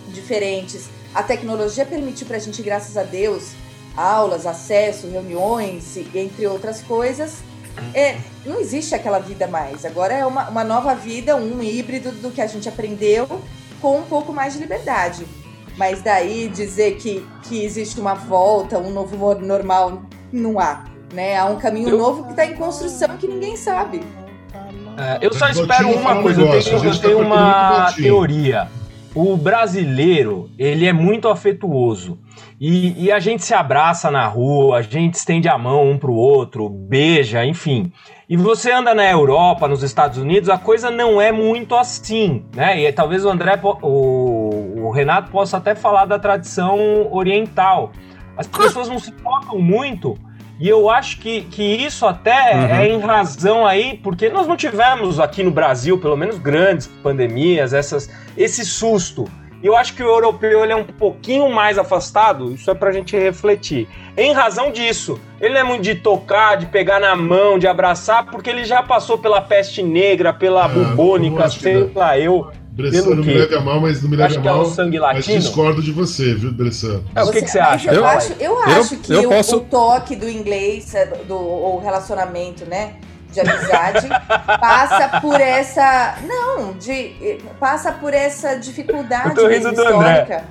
[0.09, 3.53] diferentes, a tecnologia permitiu para a gente, graças a Deus,
[3.97, 7.39] aulas, acesso, reuniões, entre outras coisas.
[7.95, 9.85] É, não existe aquela vida mais.
[9.85, 13.27] Agora é uma, uma nova vida, um híbrido do que a gente aprendeu
[13.81, 15.27] com um pouco mais de liberdade.
[15.77, 20.85] Mas daí dizer que, que existe uma volta, um novo normal, não há.
[21.12, 21.37] Né?
[21.39, 24.01] Há um caminho Eu- novo que está em construção que ninguém sabe.
[24.99, 28.07] É, eu só espero uma um coisa, eu tenho, eu tá tenho uma Botinho.
[28.07, 28.69] teoria.
[29.17, 32.19] O brasileiro, ele é muito afetuoso.
[32.61, 36.13] E, e a gente se abraça na rua, a gente estende a mão um pro
[36.13, 37.91] outro, beija, enfim.
[38.29, 42.79] E você anda na Europa, nos Estados Unidos, a coisa não é muito assim, né?
[42.79, 47.93] E talvez o André, o, o Renato possa até falar da tradição oriental.
[48.37, 50.19] As pessoas não se tocam muito
[50.59, 52.66] e eu acho que, que isso até Uhum.
[52.66, 57.73] é em razão aí, porque nós não tivemos aqui no Brasil, pelo menos grandes pandemias,
[57.73, 59.25] essas, esse susto.
[59.62, 62.92] E eu acho que o europeu ele é um pouquinho mais afastado, isso é pra
[62.92, 63.88] gente refletir.
[64.16, 68.27] Em razão disso, ele não é muito de tocar, de pegar na mão, de abraçar,
[68.27, 72.51] porque ele já passou pela peste negra, pela eu bubônica, sei lá, eu.
[72.77, 74.65] Bressan não me leve a mal, mas não me leve Acho a que é mal.
[74.67, 77.01] sangue Mas discordo de você, viu, Bressan?
[77.15, 77.91] É, o que, que você acha?
[77.93, 81.35] Eu, acho, eu Eu- acho que eu o, posso- o toque do inglês, é, do,
[81.37, 82.95] o relacionamento, né?
[83.33, 84.09] De amizade,
[84.61, 86.17] passa por essa.
[86.27, 90.12] Não, de, passa por essa dificuldade Eu tô rindo mesmo do André.
[90.23, 90.45] histórica.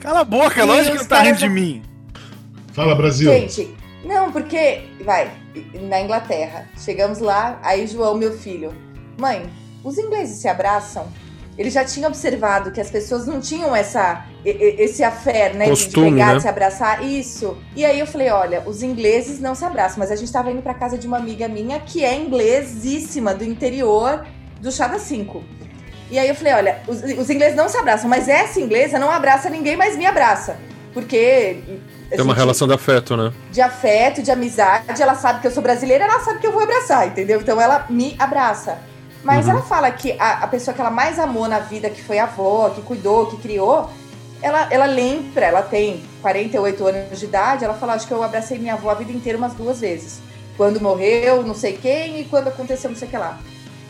[0.00, 1.82] Cala a boca, E lógico que não tá rindo de mim.
[2.72, 3.30] Fala, Brasil.
[3.32, 5.30] Gente, não, porque, vai,
[5.80, 8.74] na Inglaterra, chegamos lá, aí João, meu filho,
[9.18, 9.48] mãe,
[9.82, 11.06] os ingleses se abraçam?
[11.56, 15.64] Ele já tinha observado que as pessoas não tinham essa, esse affair, né?
[15.66, 16.40] de- Costume, de pegar, né?
[16.40, 17.56] se abraçar, isso.
[17.76, 20.62] E aí eu falei, olha, os ingleses não se abraçam, mas a gente tava indo
[20.62, 24.26] pra casa de uma amiga minha que é inglesíssima, do interior
[24.60, 25.44] do Chá das 5.
[26.10, 29.10] E aí eu falei, olha, os, os ingleses não se abraçam, mas essa inglesa não
[29.10, 30.56] abraça ninguém, mas me abraça.
[30.92, 31.58] Porque...
[32.10, 33.32] Tem uma gente- relação de afeto, né?
[33.50, 35.00] de afeto, de amizade.
[35.02, 37.40] Ela sabe que eu sou brasileira, ela sabe que eu vou abraçar, entendeu?
[37.40, 38.78] Então ela me abraça.
[39.24, 39.52] Mas Uhum.
[39.52, 42.24] ela fala que a, a pessoa que ela mais amou na vida, que foi a
[42.24, 43.90] avó, que cuidou, que criou,
[44.42, 48.58] ela, ela lembra, ela tem 48 anos de idade, ela fala, acho que eu abracei
[48.58, 50.20] minha avó a vida inteira umas duas vezes.
[50.56, 53.38] Quando morreu, não sei quem, e quando aconteceu não sei o que lá.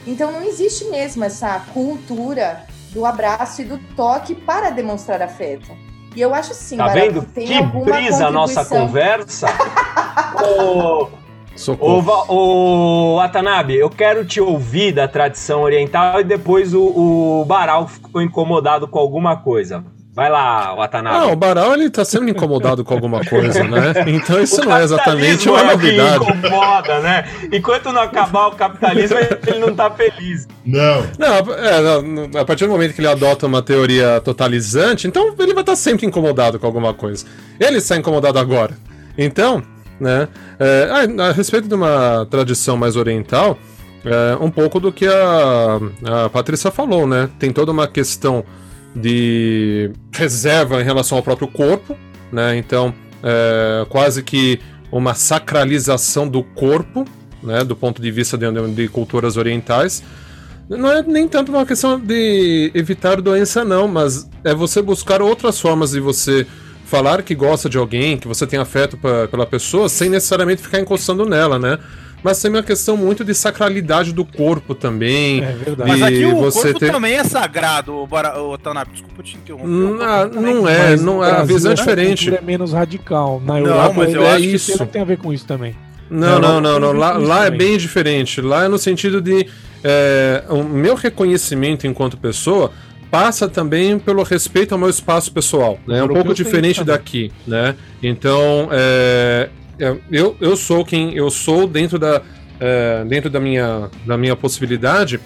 [0.07, 5.73] Então não existe mesmo essa cultura do abraço e do toque para demonstrar afeto.
[6.15, 7.23] E eu acho sim, Tá vendo?
[7.23, 9.49] tem Que alguma brisa a nossa conversa.
[10.41, 11.09] Ô,
[11.57, 11.99] Socorro.
[11.99, 17.45] Ô, Va- ô, Watanabe, eu quero te ouvir da tradição oriental e depois o, o
[17.45, 19.85] Baral ficou incomodado com alguma coisa.
[20.17, 21.19] Vai lá, Watanabe.
[21.19, 23.93] Não, o Baral ele tá sempre incomodado com alguma coisa, né?
[24.07, 26.25] Então isso O não é exatamente uma é que novidade.
[26.31, 27.25] incomoda, né?
[27.53, 30.47] Enquanto não acabar o capitalismo, ele não tá feliz.
[30.65, 31.03] Não.
[31.19, 35.53] Não, é, não, a partir do momento que ele adota uma teoria totalizante, então ele
[35.53, 37.27] vai estar sempre incomodado com alguma coisa.
[37.59, 38.77] Ele está incomodado agora.
[39.19, 39.65] Então,
[40.05, 40.29] né?
[40.59, 43.59] é, a, respeito de uma tradição mais oriental,
[44.05, 45.81] é, um pouco do que a,
[46.27, 47.31] a Patrícia falou, né?
[47.39, 48.45] Tem toda uma questão
[48.95, 51.97] de reserva em relação ao próprio corpo,
[52.31, 52.57] né?
[52.59, 54.61] Então, é, quase que
[54.93, 57.07] uma sacralização do corpo,
[57.43, 57.65] né?
[57.65, 60.03] Do ponto de vista de, de culturas orientais.
[60.69, 65.61] Não é nem tanto uma questão de evitar doença, não, mas é você buscar outras
[65.61, 66.47] formas de você
[66.97, 70.81] falar que gosta de alguém, que você tem afeto pra- pela pessoa, sem necessariamente ficar
[70.81, 71.79] encostando nela, né?
[72.23, 75.45] Mas tem uma questão muito de sacralidade do corpo também.
[75.45, 75.91] É verdade.
[75.91, 78.41] Mas aqui o você corpo ter- também é sagrado, o, Bara...
[78.41, 79.67] o Tanap, desculpa te interromper.
[79.69, 79.95] Não,
[80.29, 82.35] não é, não é, a visão é a diferente.
[82.35, 83.43] é menos radical.
[83.45, 84.73] Na Não, Europa, mas eu é acho que isso.
[84.73, 85.77] isso- tem a ver com isso também.
[86.09, 86.93] Não, não, não, não.
[86.93, 88.41] Lá, lá é bem diferente.
[88.41, 89.47] Lá é no sentido de
[89.83, 92.71] é, o meu reconhecimento enquanto pessoa
[93.15, 95.79] passa também pelo respeito ao meu espaço pessoal.
[95.87, 96.01] né?
[96.01, 96.95] É um pouco diferente também.
[96.97, 97.77] daqui, né?
[98.03, 99.49] Então, é,
[99.79, 102.21] é, eu, eu sou quem eu sou dentro da,
[102.59, 105.21] é, dentro da minha, da minha possibilidade,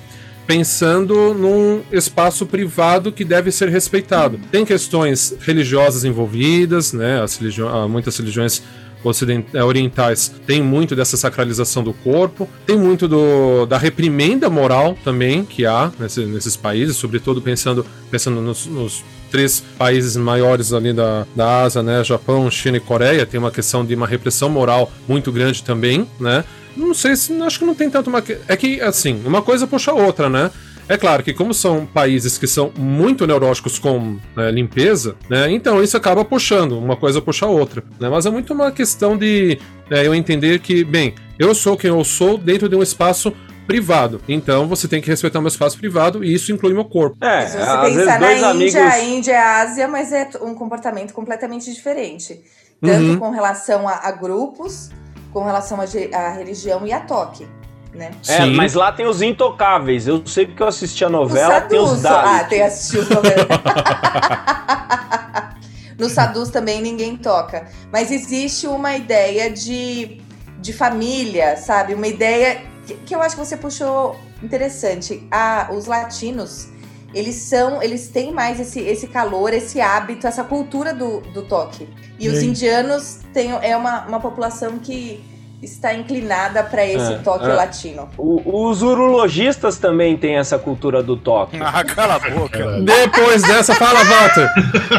[0.47, 4.39] pensando num espaço privado que deve ser respeitado.
[4.53, 7.23] Tem questões religiosas envolvidas, né?
[7.23, 8.63] As religi muitas religiões
[9.65, 15.65] orientais têm muito dessa sacralização do corpo, tem muito do, da reprimenda moral também que
[15.65, 21.63] há nesse, nesses países, sobretudo pensando, pensando nos, nos três países maiores ali da, da
[21.63, 22.03] Ásia, né?
[22.03, 26.45] Japão, China e Coreia, tem uma questão de uma repressão moral muito grande também, né?
[26.77, 27.33] Não sei se.
[27.43, 28.23] Acho que não tem tanto uma.
[28.47, 30.51] É que, assim, uma coisa puxa a outra, né?
[30.89, 35.83] É claro que, como são países que são muito neuróticos com né, limpeza, né, então
[35.83, 37.85] isso acaba puxando, uma coisa puxa a outra.
[38.01, 39.59] Né, mas é muito uma questão de
[39.91, 43.33] é, eu entender que, bem, eu sou quem eu sou dentro de um espaço
[43.67, 44.23] privado.
[44.27, 47.23] Então você tem que respeitar meu espaço privado e isso inclui meu corpo.
[47.23, 48.75] É, se você pensar na Índia, amigos...
[48.75, 52.43] a Índia é a Ásia, mas é um comportamento completamente diferente.
[52.81, 53.19] Tanto uhum.
[53.19, 54.91] com relação a, a grupos,
[55.33, 57.47] com relação à religião e a toque.
[57.95, 58.11] Né?
[58.29, 58.55] É, Sim.
[58.55, 60.07] mas lá tem os intocáveis.
[60.07, 62.41] Eu sei que eu assisti a novela, tem os Daleks.
[62.41, 63.49] Ah, tem assistido novela.
[65.99, 67.67] no Sadus também ninguém toca.
[67.93, 70.21] Mas existe uma ideia de,
[70.61, 71.95] de família, sabe?
[71.95, 75.27] Uma ideia que, que eu acho que você puxou interessante.
[75.31, 76.69] Ah, os latinos,
[77.13, 81.89] eles são, eles têm mais esse, esse calor, esse hábito, essa cultura do, do toque.
[82.19, 82.47] E, e os aí?
[82.47, 85.23] indianos têm, é uma, uma população que
[85.63, 87.53] está inclinada para esse é, toque é.
[87.53, 88.09] latino.
[88.17, 91.59] O, os urologistas também têm essa cultura do toque.
[91.69, 92.81] Ah, cala a boca.
[92.81, 94.51] Depois dessa, fala, Walter.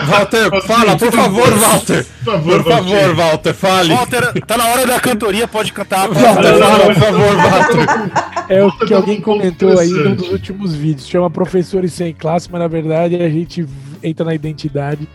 [0.05, 2.05] Walter, fala, por favor, Walter.
[2.05, 3.93] Por favor, por favor Walter, fale.
[3.93, 6.07] Walter, tá na hora da cantoria, pode cantar.
[6.07, 8.29] Walter, fala, por favor, Walter.
[8.49, 11.07] É o que alguém comentou aí num dos últimos vídeos.
[11.07, 13.65] Chama Professores Sem Classe, mas na verdade a gente
[14.03, 15.07] entra na identidade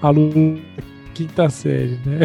[0.00, 0.60] aluno
[1.14, 2.20] quinta série, né?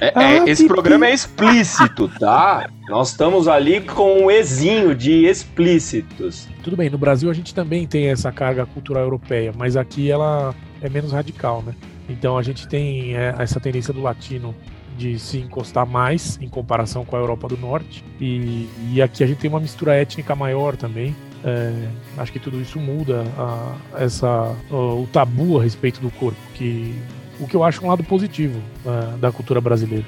[0.00, 2.68] É, é, ah, esse programa é explícito, tá?
[2.88, 6.48] Nós estamos ali com um exinho de explícitos.
[6.62, 10.54] Tudo bem, no Brasil a gente também tem essa carga cultural europeia, mas aqui ela
[10.80, 11.74] é menos radical, né?
[12.08, 14.54] Então a gente tem é, essa tendência do latino
[14.96, 18.04] de se encostar mais em comparação com a Europa do Norte.
[18.20, 21.14] E, e aqui a gente tem uma mistura étnica maior também.
[21.44, 21.72] É,
[22.18, 26.94] acho que tudo isso muda a, essa, o tabu a respeito do corpo, que
[27.42, 30.06] o que eu acho um lado positivo uh, da cultura brasileira.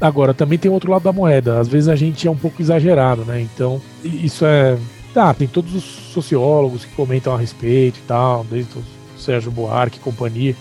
[0.00, 1.60] Agora, também tem outro lado da moeda.
[1.60, 3.40] Às vezes a gente é um pouco exagerado, né?
[3.40, 4.76] Então, isso é.
[5.14, 8.82] Tá, tem todos os sociólogos que comentam a respeito e tal, desde o
[9.18, 10.56] Sérgio Buarque e companhia.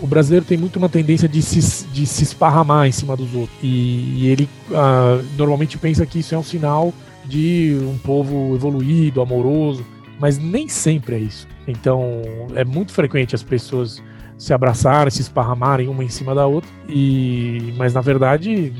[0.00, 3.56] O brasileiro tem muito uma tendência de se, de se esparramar em cima dos outros.
[3.62, 6.92] E, e ele uh, normalmente pensa que isso é um sinal
[7.24, 9.86] de um povo evoluído, amoroso,
[10.18, 11.46] mas nem sempre é isso.
[11.68, 12.20] Então,
[12.56, 14.02] é muito frequente as pessoas
[14.42, 18.72] se abraçarem, se esparramarem uma em cima da outra, e mas na verdade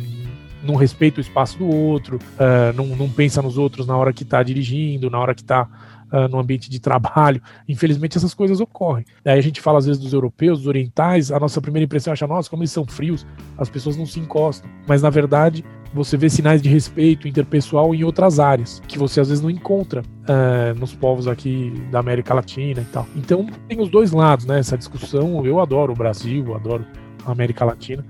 [0.61, 4.25] não respeita o espaço do outro, uh, não, não pensa nos outros na hora que
[4.25, 5.69] está dirigindo, na hora que está
[6.13, 7.41] uh, no ambiente de trabalho.
[7.69, 9.05] Infelizmente essas coisas ocorrem.
[9.25, 12.15] Aí a gente fala às vezes dos europeus, dos orientais, a nossa primeira impressão é
[12.15, 13.25] achar, nossa, como eles são frios,
[13.57, 14.69] as pessoas não se encostam.
[14.89, 19.29] Mas na verdade você vê sinais de respeito interpessoal em outras áreas, que você às
[19.29, 23.07] vezes não encontra uh, nos povos aqui da América Latina e tal.
[23.15, 24.59] Então tem os dois lados, né?
[24.59, 25.45] Essa discussão.
[25.45, 26.85] Eu adoro o Brasil, adoro
[27.27, 28.05] a América Latina,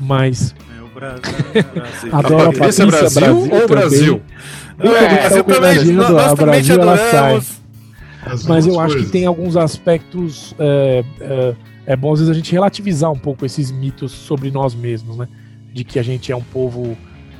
[0.00, 0.54] mas.
[0.76, 1.22] É o Brasil.
[1.74, 2.10] Brasil.
[2.12, 4.22] adoro a Patrícia, Brasil, Brasil ou Brasil?
[4.76, 7.58] Não, é, eu também, nós, nós também te adoramos.
[8.46, 10.54] Mas eu acho que tem alguns aspectos.
[10.58, 11.54] É, é,
[11.86, 15.28] é bom às vezes a gente relativizar um pouco esses mitos sobre nós mesmos, né?
[15.72, 16.96] De que a gente é um povo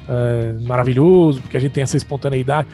[0.09, 2.69] é, maravilhoso, porque a gente tem essa espontaneidade.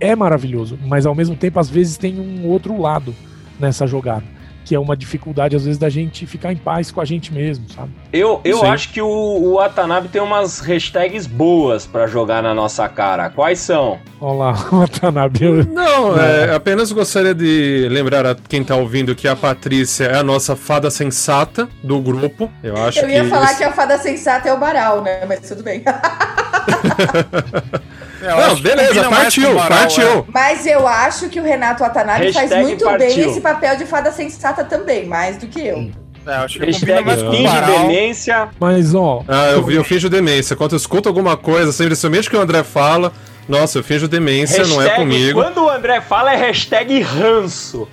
[0.00, 3.14] É maravilhoso, mas ao mesmo tempo, às vezes, tem um outro lado
[3.58, 7.04] nessa jogada que é uma dificuldade, às vezes, da gente ficar em paz com a
[7.06, 7.88] gente mesmo, sabe?
[8.12, 12.86] Eu, eu acho que o, o Watanabe tem umas hashtags boas para jogar na nossa
[12.86, 13.30] cara.
[13.30, 13.98] Quais são?
[14.20, 15.66] Olha lá, o Watanabe.
[15.72, 20.22] Não, é, apenas gostaria de lembrar a quem tá ouvindo que a Patrícia é a
[20.22, 22.50] nossa fada sensata do grupo.
[22.62, 25.24] Eu acho Eu ia falar que a fada sensata é o Baral, né?
[25.26, 25.82] Mas tudo bem.
[28.20, 30.08] É, não, beleza, partiu, partiu.
[30.08, 30.24] É.
[30.32, 33.06] Mas eu acho que o Renato Watanabe faz muito partiu.
[33.06, 35.90] bem esse papel de fada sensata também, mais do que eu.
[36.26, 36.66] É, acho que
[37.02, 38.48] mais finge demência.
[38.58, 39.24] Mas, ó.
[39.28, 40.56] Ah, eu, eu finjo demência.
[40.56, 43.12] Quando eu escuto alguma coisa, sempre, principalmente que o André fala,
[43.48, 45.40] nossa, eu finjo demência, hashtag, não é comigo.
[45.40, 47.88] Quando o André fala, é hashtag ranço.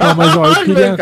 [0.00, 0.96] não, mas, ó, eu queria,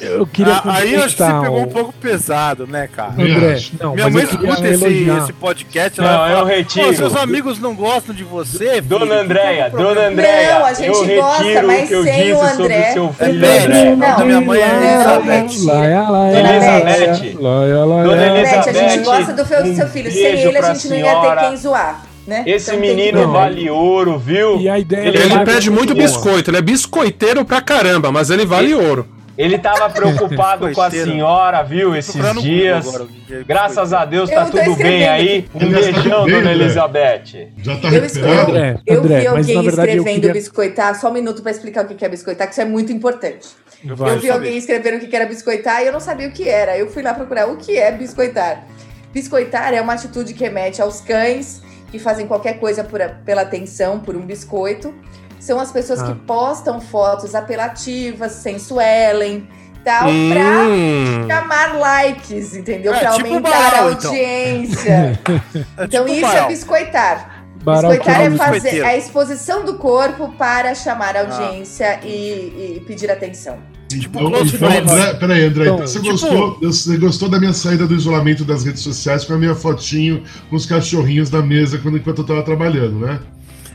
[0.00, 3.12] Eu queria Ah, aí eu acho que você pegou um pouco pesado, né, cara?
[3.12, 6.00] André, não, Minha mãe escuta esse, esse podcast.
[6.00, 6.86] Não, ela eu falar, retiro.
[6.86, 8.80] "Pô, seus amigos não gostam de você.
[8.80, 12.04] Dona Andréia, é Dona problema?" Andréia, Não, a gente eu gosta, mas o que eu
[12.04, 12.92] sem o sobre André.
[12.92, 13.80] seu É filho Beth, André.
[13.82, 15.66] o nome da minha mãe é Não, Elizabeth.
[15.66, 17.36] Dona Elizabeth.
[17.38, 18.32] Dona laia.
[18.42, 20.12] Beth, a gente Elizabeth, gosta do, seu- do seu um filho.
[20.12, 22.02] Sem ele, a gente não ia ter quem zoar.
[22.26, 22.42] Né?
[22.46, 24.60] Esse Então menino Não, vale ouro, viu?
[24.60, 26.06] E a ideia Ele Ele pede é muito boa.
[26.06, 29.06] biscoito, ele é biscoiteiro pra caramba, mas ele vale ouro.
[29.38, 32.86] Ele tava preocupado com a senhora, viu, esses dias.
[32.88, 35.48] agora, é Graças a Deus Eu tá tudo bem aí.
[35.54, 36.52] Um tá beijão, dona André.
[36.52, 37.48] Elizabeth.
[37.58, 38.50] Já tá Eu, recuperado?
[38.50, 40.32] André, eu André, vi mas alguém na verdade eu escrevendo queria...
[40.32, 43.48] biscoitar, só um minuto pra explicar o que é biscoitar, que isso é muito importante.
[43.84, 44.10] Vai.
[44.16, 46.76] eu vi alguém escrevendo o que era biscoitar e eu não sabia o que era.
[46.76, 48.66] Eu fui lá procurar o que é biscoitar.
[49.14, 54.00] Biscoitar é uma atitude que remete aos cães que fazem qualquer coisa por pela atenção,
[54.00, 54.92] por um biscoito.
[55.40, 56.06] São as pessoas Ah.
[56.06, 59.46] que postam fotos apelativas, sensuelem,
[59.84, 60.30] tal, Hum.
[61.26, 62.92] pra chamar likes, entendeu?
[62.94, 64.10] É, pra tipo aumentar Baral, a então.
[64.10, 65.20] audiência.
[65.78, 66.44] É Então tipo isso Baral.
[66.44, 67.44] é biscoitar.
[67.62, 71.20] Baral biscoitar é é fazer a exposição do corpo para chamar Ah.
[71.20, 73.58] audiência e, e pedir atenção.
[73.88, 74.68] Tipo Então, então.
[74.94, 78.44] André, peraí, André, Então, então você, tipo- gostou, você gostou da minha saída do isolamento
[78.44, 82.24] das redes sociais com a minha fotinho com os cachorrinhos na mesa quando, enquanto eu
[82.26, 83.18] tava trabalhando, né?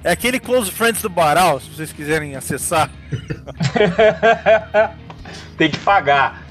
[0.03, 2.89] É aquele Close Friends do Baral, se vocês quiserem acessar.
[5.57, 6.43] Tem que pagar.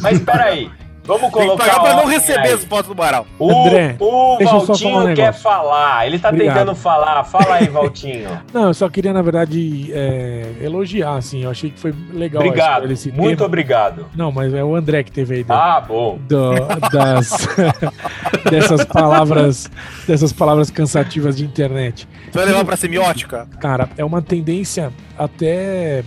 [0.00, 0.70] Mas peraí,
[1.04, 1.64] vamos Tem que colocar.
[1.66, 2.52] pagar pra não receber aí.
[2.54, 3.26] as fotos do Baral.
[3.38, 6.06] O, André, o deixa eu só Valtinho falar um quer falar.
[6.06, 6.54] Ele tá Obrigado.
[6.58, 7.24] tentando falar.
[7.24, 8.40] Fala aí, Valtinho.
[8.52, 11.44] Não, eu só queria, na verdade, é, elogiar, assim.
[11.44, 12.88] Eu achei que foi legal obrigado.
[12.88, 13.46] desse Muito tema.
[13.46, 14.06] obrigado.
[14.14, 15.58] Não, mas é o André que teve a ideia.
[15.60, 16.18] Ah, bom.
[16.28, 16.54] do-
[16.92, 17.46] das,
[18.50, 19.70] dessas palavras
[20.06, 22.08] dessas palavras cansativas de internet.
[22.30, 23.46] Você vai levar pra semiótica?
[23.60, 26.02] Cara, é uma tendência até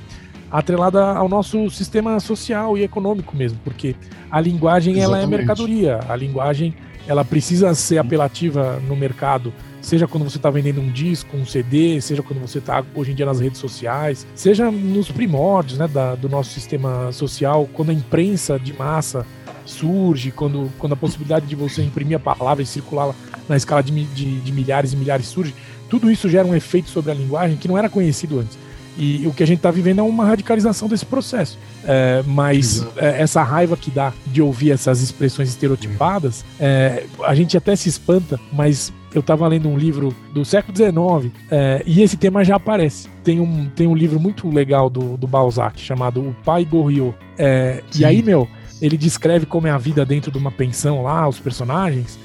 [0.52, 3.96] atrelada ao nosso sistema social e econômico mesmo, porque
[4.32, 5.38] a linguagem ela é Exatamente.
[5.38, 6.74] mercadoria, a linguagem
[7.08, 12.02] ela precisa ser apelativa no mercado, seja quando você está vendendo um disco, um CD,
[12.02, 16.16] seja quando você está hoje em dia nas redes sociais, seja nos primórdios né, da-
[16.16, 19.26] do nosso sistema social, quando a imprensa de massa
[19.66, 23.14] surge, quando, quando a possibilidade de você imprimir a palavra e circulá-la
[23.48, 25.54] na escala de, de- de milhares e milhares surge,
[25.90, 28.58] tudo isso gera um efeito sobre a linguagem que não era conhecido antes.
[28.98, 31.58] E o que a gente está vivendo é uma radicalização desse processo.
[31.86, 37.56] É, mas é, essa raiva que dá de ouvir essas expressões estereotipadas, é, a gente
[37.56, 42.18] até se espanta, mas eu estava lendo um livro do século XIX é, e esse
[42.18, 43.08] tema já aparece.
[43.24, 47.16] Tem um, tem um livro muito legal do, do Balzac chamado O Pai Goriot.
[47.38, 48.48] É, e aí, meu,
[48.82, 52.20] ele descreve como é a vida dentro de uma pensão lá, os personagens.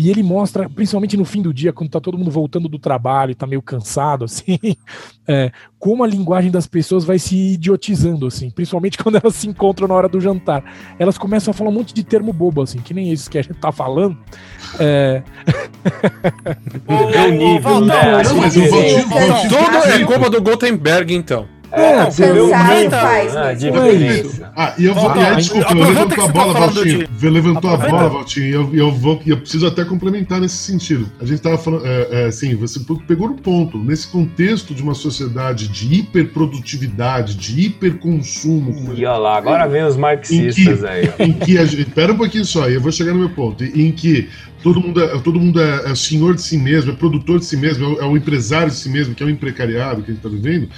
[0.00, 3.32] E ele mostra, principalmente no fim do dia, quando tá todo mundo voltando do trabalho
[3.32, 4.56] e tá meio cansado, assim,
[5.26, 9.88] é, como a linguagem das pessoas vai se idiotizando, assim, principalmente quando elas se encontram
[9.88, 10.62] na hora do jantar.
[11.00, 13.42] Elas começam a falar um monte de termo bobo, assim, que nem esses que a
[13.42, 14.16] gente tá falando.
[14.78, 15.20] É,
[16.86, 18.18] o né?
[18.20, 21.57] O Valtinho- sim, Valtinho- Tudo é culpa do Gutenberg, então.
[21.70, 24.52] É, não, você vê o Cansado nível faz É diferença.
[24.56, 25.04] Ah, e eu vou.
[25.04, 27.08] Valtão, E aí, desculpa, eu aproveita levantou que a tá bola, Valtinho.
[27.08, 28.46] de- levantou a bola, Valtinho.
[28.46, 29.20] e Eu, eu vou.
[29.26, 31.08] Eu preciso até complementar nesse sentido.
[31.20, 31.86] A gente tava falando.
[31.86, 33.78] É, é, assim, você pegou no ponto.
[33.78, 39.96] Nesse contexto de uma sociedade de hiperprodutividade, de hiperconsumo, E olha lá, agora vem os
[39.96, 41.10] marxistas aí.
[41.18, 41.22] ó.
[41.22, 41.84] em que a gente.
[41.90, 43.62] Pera um pouquinho só, eu vou chegar no meu ponto.
[43.64, 44.28] Em que
[44.62, 47.56] todo mundo é, todo mundo é, é senhor de si mesmo, é produtor de si
[47.56, 50.14] mesmo, é o, é o empresário de si mesmo, que é o emprecariado que a
[50.14, 50.68] gente está vivendo.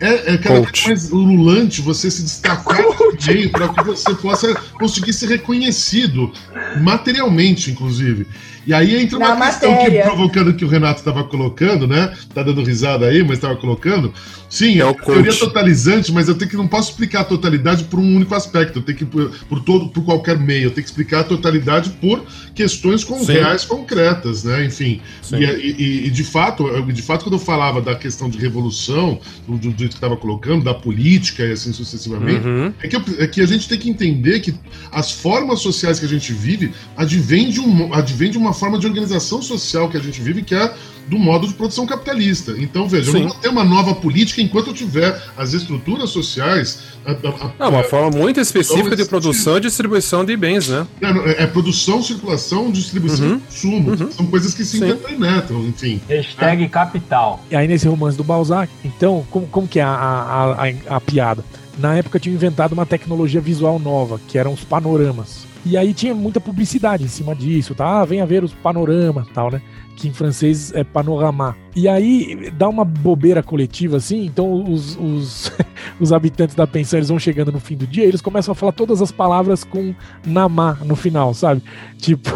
[0.00, 2.82] É, é cada vez mais ululante você se destacar
[3.26, 6.32] meio para que você possa conseguir ser reconhecido,
[6.80, 8.26] materialmente, inclusive.
[8.66, 10.02] E aí entra uma Na questão que, matéria.
[10.04, 12.12] provocando que o Renato estava colocando, né?
[12.34, 14.12] Tá dando risada aí, mas estava colocando.
[14.48, 17.98] Sim, É o teoria totalizante, mas eu tenho que não posso explicar a totalidade por
[18.00, 18.80] um único aspecto.
[18.80, 20.64] Eu tenho que por, por todo, por qualquer meio.
[20.64, 23.32] Eu tenho que explicar a totalidade por questões com, Sim.
[23.34, 24.64] reais concretas, né?
[24.66, 25.00] Enfim.
[25.32, 29.20] E, e- e, de fato, eu- de fato, quando eu falava da questão de revolução,
[29.46, 32.72] do, do jeito que estava colocando, da política e assim sucessivamente, Uhum.
[32.82, 34.54] é que, eu- é que a gente tem que entender que
[34.90, 38.86] as formas sociais que a gente vive advêm de, um, advém de uma forma de
[38.86, 40.74] organização social que a gente vive, que é
[41.08, 42.54] do modo de produção capitalista.
[42.58, 43.20] Então, veja, eu Sim.
[43.22, 46.90] não vou ter uma nova política enquanto eu tiver as estruturas sociais.
[47.04, 50.86] a- a- a- É uma forma muito específica de produção e distribuição de bens, né?
[51.00, 53.36] é, é- é produção, circulação, distribuição Uhum.
[53.36, 53.90] e consumo.
[53.92, 54.12] Uhum.
[54.12, 54.84] São coisas que se Sim.
[54.84, 55.98] interpenetram, enfim.
[56.08, 57.42] Hashtag capital.
[57.50, 61.00] E aí nesse romance do Balzac, então, como, como que é a, a, a, a
[61.00, 61.42] piada?
[61.78, 65.46] Na época tinha inventado uma tecnologia visual nova, que eram os panoramas.
[65.64, 68.00] E aí tinha muita publicidade em cima disso, tá?
[68.00, 69.60] Ah, venha ver os panoramas, tal, né?
[69.94, 71.54] Que em francês é panorama.
[71.76, 75.52] E aí dá uma bobeira coletiva assim, então os, os,
[76.00, 78.72] os habitantes da pensão eles vão chegando no fim do dia, eles começam a falar
[78.72, 79.94] todas as palavras com
[80.26, 81.62] namá no final, sabe?
[81.98, 82.30] Tipo,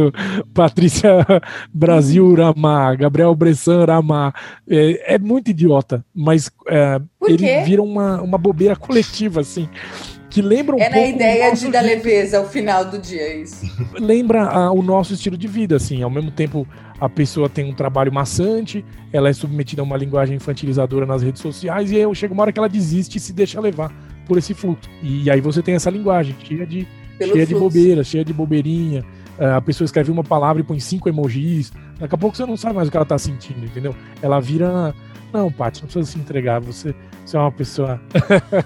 [0.52, 1.26] Patrícia
[1.72, 4.34] Brasil Ramá, Gabriel Bressan Ramá.
[4.68, 9.66] É, é muito idiota, mas é, ele vira uma, uma bobeira coletiva, assim
[10.36, 10.98] que lembra um é pouco.
[10.98, 13.64] É na ideia de dar leveza ao final do dia, é isso.
[13.98, 16.02] Lembra a, o nosso estilo de vida, assim.
[16.02, 16.68] Ao mesmo tempo,
[17.00, 21.40] a pessoa tem um trabalho maçante, ela é submetida a uma linguagem infantilizadora nas redes
[21.40, 23.90] sociais, e aí chega uma hora que ela desiste e se deixa levar
[24.26, 24.90] por esse fluxo.
[25.02, 26.86] E aí você tem essa linguagem cheia de,
[27.18, 29.02] cheia de bobeira, cheia de bobeirinha.
[29.38, 31.72] É, a pessoa escreve uma palavra e põe cinco emojis.
[31.98, 33.94] Daqui a pouco você não sabe mais o que ela tá sentindo, entendeu?
[34.20, 34.94] Ela vira.
[35.32, 36.60] Não, Paty, não precisa se entregar.
[36.60, 38.00] Você, você é uma pessoa.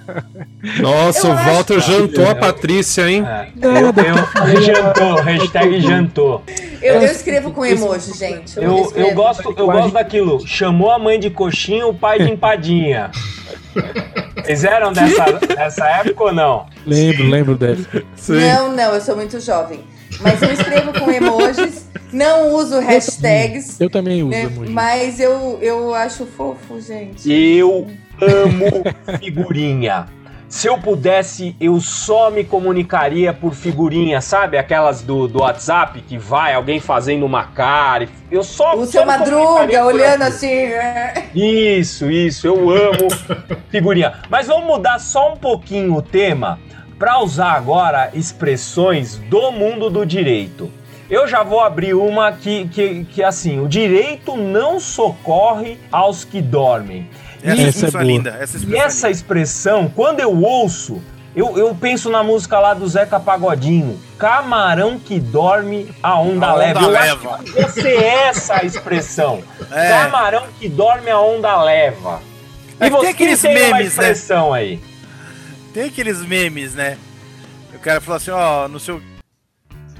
[0.80, 1.92] Nossa, eu o Walter acho...
[1.92, 3.24] jantou a Patrícia, hein?
[3.26, 3.50] É.
[3.56, 6.42] Nada, eu, eu, jantou, hashtag jantou.
[6.80, 8.56] Eu, eu escrevo com emoji, gente.
[8.56, 10.46] Eu, eu, eu gosto, eu gosto daquilo.
[10.46, 13.10] Chamou a mãe de coxinha, o pai de empadinha.
[14.44, 16.66] Fizeram dessa, dessa época ou não?
[16.86, 18.02] Lembro, lembro dessa.
[18.28, 19.80] Não, não, eu sou muito jovem.
[20.20, 21.79] Mas eu escrevo com emojis,
[22.12, 23.80] não uso hashtags.
[23.80, 24.50] Eu também uso né?
[24.68, 27.30] Mas eu, eu acho fofo, gente.
[27.30, 27.86] Eu
[28.20, 30.06] amo figurinha.
[30.50, 34.58] Se eu pudesse, eu só me comunicaria por figurinha, sabe?
[34.58, 38.08] Aquelas do, do WhatsApp que vai alguém fazendo uma cara.
[38.28, 38.74] Eu só.
[38.74, 40.48] O seu Madruga olhando assim.
[40.48, 41.28] É.
[41.32, 42.48] Isso, isso.
[42.48, 43.08] Eu amo
[43.70, 44.14] figurinha.
[44.28, 46.58] Mas vamos mudar só um pouquinho o tema
[46.98, 50.68] para usar agora expressões do mundo do direito.
[51.10, 56.40] Eu já vou abrir uma que, que, que assim, o direito não socorre aos que
[56.40, 57.10] dormem.
[57.42, 58.30] Essa, essa é, é linda.
[58.30, 61.02] Essa expressão, e essa é expressão, quando eu ouço,
[61.34, 63.98] eu, eu penso na música lá do Zeca Pagodinho.
[64.18, 66.86] Camarão que dorme, a onda, a onda leva.
[66.86, 67.40] leva.
[67.56, 69.42] Eu acho que é essa expressão.
[69.72, 69.88] É.
[69.88, 72.20] Camarão que dorme, a onda leva.
[72.80, 73.84] E é, você tem aqueles tem memes, uma né?
[73.84, 74.58] expressão né?
[74.58, 74.80] aí?
[75.72, 76.98] Tem aqueles memes, né?
[77.72, 79.00] O cara falou assim, ó, no seu.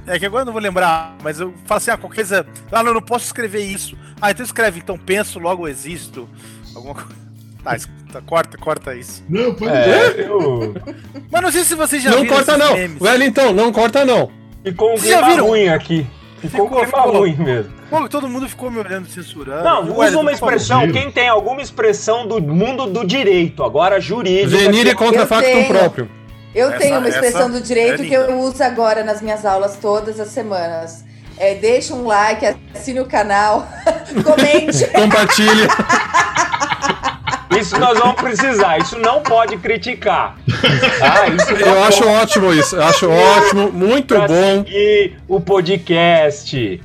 [0.07, 2.47] É que agora eu não vou lembrar, mas eu falo assim, ah, qualquer coisa.
[2.73, 3.97] Ah, não, eu não posso escrever isso.
[4.21, 6.29] Ah, então escreve, então penso, logo existo.
[6.75, 7.21] Alguma coisa.
[8.11, 9.23] Tá, corta, corta isso.
[9.29, 10.75] Não, pode é, eu...
[11.31, 12.75] Mas não sei se vocês já não viram corta não.
[12.75, 13.01] Memes.
[13.01, 14.33] Wellington, não corta não.
[14.65, 16.05] Ficou um clima ruim aqui.
[16.41, 17.19] Ficou, ficou um clima ficou.
[17.19, 17.73] ruim mesmo.
[17.89, 19.63] Pô, todo mundo ficou me olhando censurando.
[19.63, 20.91] Não, usa uma expressão.
[20.91, 24.51] Quem tem alguma expressão do mundo do direito, agora jurídico.
[24.51, 26.11] Venire contra facto próprio.
[26.55, 29.77] Eu essa, tenho uma expressão do direito é que eu uso agora nas minhas aulas
[29.77, 31.05] todas as semanas.
[31.39, 32.45] É, deixa um like,
[32.75, 33.67] assine o canal,
[34.25, 34.87] comente.
[34.89, 35.69] Compartilhe.
[37.59, 40.37] Isso nós vamos precisar, isso não pode criticar.
[41.01, 41.27] Tá?
[41.59, 44.65] eu acho ótimo isso, eu acho ótimo, muito pra bom.
[44.69, 46.81] E o podcast.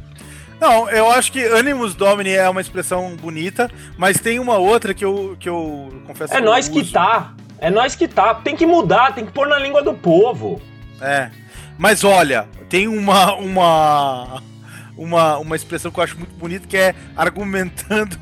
[0.60, 5.04] Não, eu acho que Animus Domini é uma expressão bonita, mas tem uma outra que
[5.04, 7.34] eu, que eu confesso É que nós que tá.
[7.60, 8.36] É nós que tá.
[8.36, 10.62] Tem que mudar, tem que pôr na língua do povo.
[11.02, 11.30] É.
[11.78, 14.42] Mas olha, tem uma uma
[14.98, 18.18] uma, uma expressão que eu acho muito bonita que é argumentando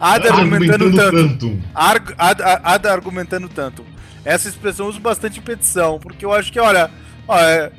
[0.00, 1.60] Ada argumentando, argumentando tanto.
[1.74, 3.84] Arg, ada, ada, argumentando tanto.
[4.24, 6.90] Essa expressão eu uso bastante em petição, porque eu acho que, olha,
[7.26, 7.72] olha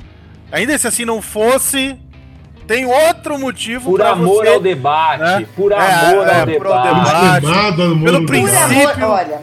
[0.50, 1.96] ainda se assim não fosse,
[2.66, 5.20] tem outro motivo Por amor você, ao debate.
[5.20, 5.46] Né?
[5.54, 7.40] Por amor é, ao é, debate.
[7.40, 8.04] debate.
[8.04, 8.82] Pelo princípio.
[8.82, 9.42] Por amor, olha,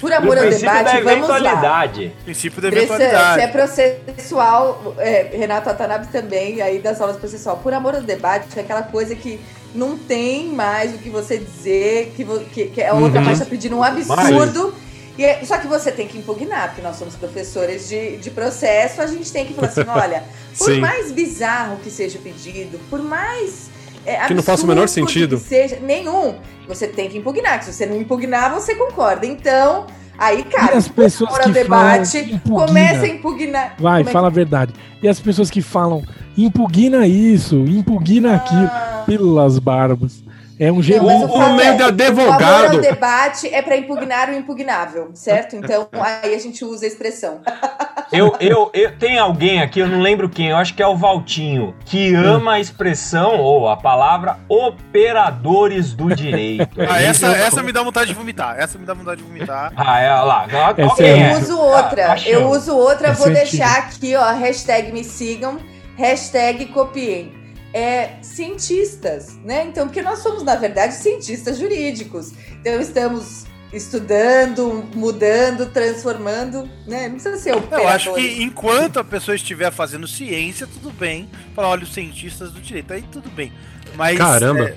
[0.00, 1.88] por amor ao debate, vamos lá.
[2.24, 3.40] Princípio da eventualidade.
[3.40, 7.58] Se é processual, é, Renato Atanabe também, aí das aulas processual.
[7.58, 9.40] Por amor ao debate, é aquela coisa que
[9.74, 13.24] não tem mais o que você dizer, que, que, que a outra uhum.
[13.24, 14.74] parte está pedindo um absurdo.
[15.16, 19.00] E é, só que você tem que impugnar, porque nós somos professores de, de processo,
[19.00, 20.24] a gente tem que falar assim, olha,
[20.58, 23.70] por mais bizarro que seja o pedido, por mais
[24.04, 25.38] é, que não faça o menor sentido.
[25.38, 26.34] seja, nenhum,
[26.66, 27.62] você tem que impugnar.
[27.62, 29.26] Se você não impugnar, você concorda.
[29.26, 29.86] Então,
[30.18, 33.74] aí, cara, e as pessoas que debate, falam, começa a impugnar.
[33.78, 34.34] Vai, é fala que...
[34.34, 34.74] a verdade.
[35.02, 36.02] E as pessoas que falam,
[36.36, 38.36] impugna isso, impugna ah.
[38.36, 38.70] aquilo,
[39.06, 40.22] pelas barbas.
[40.64, 41.04] É um jeito.
[41.04, 42.78] O, meio de advogado.
[42.78, 45.56] O debate é para impugnar o impugnável, certo?
[45.56, 47.40] Então aí a gente usa a expressão.
[48.12, 50.94] Eu, eu, eu tem alguém aqui, eu não lembro quem, eu acho que é o
[50.94, 56.80] Valtinho, que ama a expressão ou a palavra operadores do direito.
[56.88, 58.56] Ah, essa, essa me dá vontade de vomitar.
[58.56, 59.72] Essa me dá vontade de vomitar.
[59.74, 60.46] Ah, é lá.
[60.76, 61.36] eu é.
[61.36, 62.12] uso outra.
[62.12, 64.32] Ah, eu uso outra, vou é deixar aqui, ó.
[64.32, 65.58] Hashtag me sigam,
[65.96, 67.43] hashtag copiem
[67.74, 69.64] é, cientistas, né?
[69.66, 72.32] Então, porque nós somos, na verdade, cientistas jurídicos.
[72.60, 77.08] Então, estamos estudando, mudando, transformando, né?
[77.08, 81.28] Não precisa ser o Eu acho que enquanto a pessoa estiver fazendo ciência, tudo bem.
[81.52, 83.52] Falar, olha, os cientistas do direito, aí tudo bem.
[83.96, 84.16] Mas.
[84.18, 84.72] Caramba!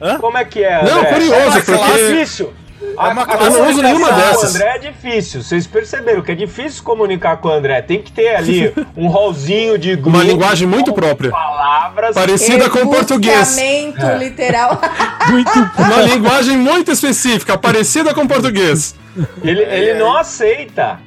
[0.00, 0.16] É...
[0.18, 0.84] Como é que é?
[0.84, 2.12] Não, curioso, é, porque...
[2.12, 2.54] Difícil.
[2.96, 4.52] A, uma a classe- eu não uso nenhuma comunicação com dessas.
[4.52, 5.42] O André é difícil.
[5.42, 7.82] Vocês perceberam que é difícil comunicar com o André.
[7.82, 11.30] Tem que ter ali um rolzinho de Uma linguagem muito própria.
[11.30, 12.14] palavras.
[12.14, 13.56] Parecida com o português.
[13.56, 14.18] Rebuscamento É.
[14.18, 14.80] literal.
[15.28, 18.94] Muito Uma linguagem muito específica, parecida com o português.
[19.42, 20.98] Ele, ele não aceita.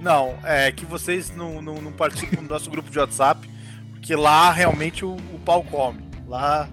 [0.00, 3.48] Não, é que vocês não, não, não participam do nosso grupo de WhatsApp,
[3.92, 6.00] porque lá realmente o, o pau come.
[6.28, 6.68] Lá.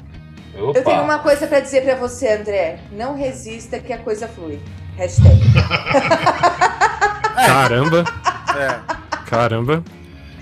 [0.59, 0.79] Opa.
[0.79, 2.79] Eu tenho uma coisa pra dizer pra você, André.
[2.91, 4.59] Não resista que a coisa flui.
[4.97, 5.39] Hashtag.
[7.45, 8.03] Caramba,
[8.57, 8.79] É.
[9.29, 9.83] caramba.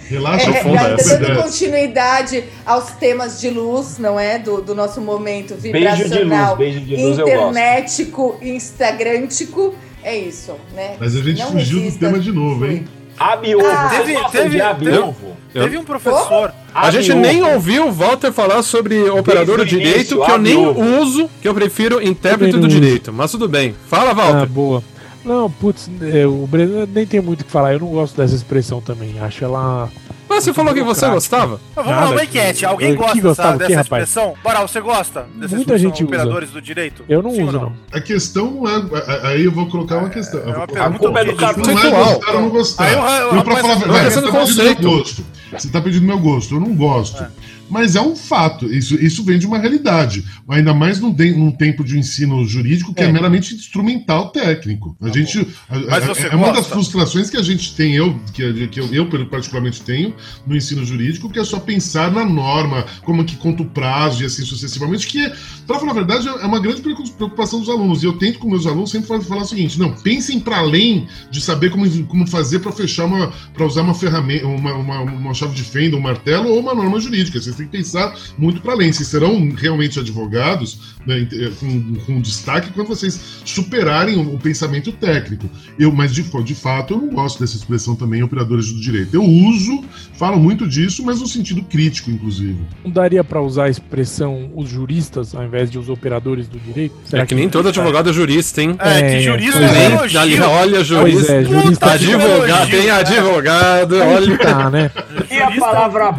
[0.07, 1.18] Relaxa, É, Profunda ainda essa.
[1.18, 4.38] dando continuidade aos temas de luz, não é?
[4.38, 7.49] Do, do nosso momento Beijo de luz, vibracional, beijo de luz eu gosto.
[7.49, 9.76] internetico, instagrantico.
[10.03, 10.95] É isso, né?
[10.99, 12.86] Mas a gente Não fugiu do resista, tema de novo, hein?
[13.18, 13.66] Abiovo.
[13.66, 15.34] Ah, teve- teve- de abiovo?
[15.56, 16.53] Eu- Teve um professor.
[16.74, 17.22] A gente Abiovo.
[17.32, 21.01] nem ouviu o Walter falar sobre operador do direito, início, que eu nem abiovo.
[21.01, 23.14] uso, que eu prefiro intérprete Também do direito.
[23.14, 23.74] Mas tudo bem.
[23.88, 24.47] Fala, Ah, Walter.
[24.49, 24.84] boa.
[25.24, 27.74] Não, putz, é, o Breno nem tem muito o que falar.
[27.74, 29.16] Eu não gosto dessa expressão também.
[29.20, 29.89] Acho ela.
[30.28, 31.59] Mas você falou que você gostava.
[31.76, 32.65] Mas vamos lá, uma enquete.
[32.65, 34.03] Alguém que gosta gostava dessa, rapaz?
[34.09, 34.34] expressão?
[34.43, 36.05] Baral, você gosta dessa Muita expressão, gente usa.
[36.05, 37.03] operadores do direito?
[37.07, 37.73] Eu não Sim uso, não.
[37.91, 38.76] A questão não é.
[38.76, 40.39] a- Aí eu vou colocar uma questão.
[40.41, 42.84] É uma pergunta é cartão Não é gostar ou não gostar.
[42.84, 44.63] Aí eu- eu- Eu, pra rapaz, falar a eu- verdade, eu- você eu- tá pedindo
[44.63, 45.26] meu gosto.
[45.51, 46.55] Você tá pedindo meu gosto.
[46.55, 47.26] Eu não gosto.
[47.70, 48.72] Mas é um fato.
[48.72, 50.24] Isso, isso vem de uma realidade.
[50.47, 53.11] Ainda mais num, de- num tempo de ensino jurídico que é, É.
[53.11, 54.95] meramente instrumental técnico.
[55.01, 55.47] A gente.
[55.70, 59.07] a- a- é uma das frustrações que a gente tem, eu, que, que eu, eu
[59.28, 60.13] particularmente tenho,
[60.45, 64.26] no ensino jurídico, que é só pensar na norma, como que conta o prazo e
[64.26, 65.28] assim sucessivamente, que,
[65.66, 68.03] pra falar a verdade, é uma grande preocupação dos alunos.
[68.03, 71.07] E eu tento com meus alunos sempre falar, falar o seguinte: não, pensem para além
[71.32, 73.34] de saber como, como fazer para fechar uma.
[73.53, 76.99] para usar uma ferramenta, uma, uma, uma chave de fenda, um martelo ou uma norma
[76.99, 77.39] jurídica.
[77.41, 78.91] Vocês têm que pensar muito para além.
[78.91, 81.28] Vocês serão realmente advogados né,
[81.60, 85.49] com, com destaque quando vocês superarem o, o pensamento técnico.
[85.78, 89.16] Eu, mas de, de fato eu não gosto dessa expressão também, operadores do direito.
[89.16, 89.84] Eu uso,
[90.14, 92.60] falo muito disso, mas no sentido crítico, inclusive.
[92.84, 96.95] Não daria pra usar a expressão os juristas ao invés de os operadores do direito?
[97.14, 98.76] É que nem todo advogado é jurista, hein?
[98.80, 100.18] É, É, que jurista é é.
[100.18, 101.34] Ali, olha, jurista.
[101.34, 101.91] é, jurista.
[101.91, 104.38] Advogado, tem advogado, olha.
[104.38, 104.91] que tá, né?
[105.30, 106.12] E a palavra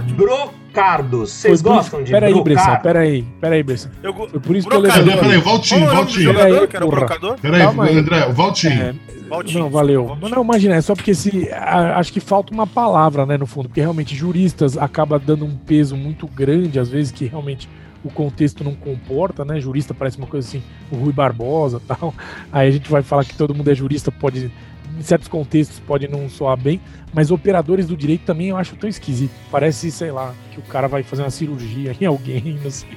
[0.80, 1.26] brocardo?
[1.26, 2.82] Vocês gostam de Peraí, Bressan, brocar?
[2.82, 3.90] peraí, peraí, Bressan.
[4.02, 5.16] Eu Foi por isso que eu levantei.
[5.16, 6.22] Peraí, Valtinho, Valtinho.
[6.24, 7.00] jogador Peraí, que era o porra.
[7.06, 7.38] brocador?
[7.40, 7.98] Peraí, aí.
[7.98, 8.82] André, Valtinho.
[8.82, 8.94] É,
[9.28, 9.58] Valtinho.
[9.60, 10.06] não, valeu.
[10.06, 10.30] Valtinho.
[10.30, 11.48] Não, imagina, é só porque se.
[11.52, 13.68] a- acho que falta uma palavra, né, no fundo.
[13.68, 17.68] Porque realmente juristas acaba dando um peso muito grande, às vezes, que realmente
[18.04, 19.58] o contexto não comporta, né?
[19.58, 20.62] Jurista parece uma coisa assim,
[20.92, 22.14] o Rui Barbosa tal.
[22.52, 24.50] Aí a gente vai falar que todo mundo é jurista, pode.
[24.98, 26.80] Em certos contextos pode não soar bem,
[27.12, 29.32] mas operadores do direito também eu acho tão esquisito.
[29.50, 32.88] Parece, sei lá, que o cara vai fazer uma cirurgia em alguém, não sei.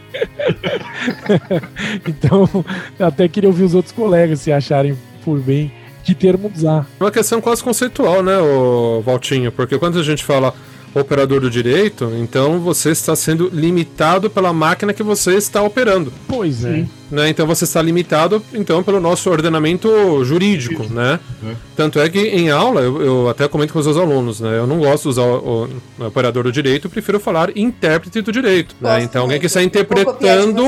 [2.08, 2.50] então,
[2.98, 5.72] eu até queria ouvir os outros colegas se acharem por bem
[6.04, 6.88] que termo usar.
[7.00, 9.52] É uma questão quase conceitual, né, o Valtinho?
[9.52, 10.54] Porque quando a gente fala
[10.94, 16.12] operador do direito, então você está sendo limitado pela máquina que você está operando.
[16.28, 16.86] Pois é.
[17.12, 17.30] Né?
[17.30, 21.20] Então você está limitado então pelo nosso ordenamento jurídico, né?
[21.44, 21.56] É.
[21.76, 24.60] Tanto é que em aula eu, eu até comento com os meus alunos, né?
[24.60, 25.68] Eu não gosto de usar o,
[26.00, 29.02] o operador do direito, eu prefiro falar intérprete do direito, né?
[29.02, 30.64] Então alguém que está interpretando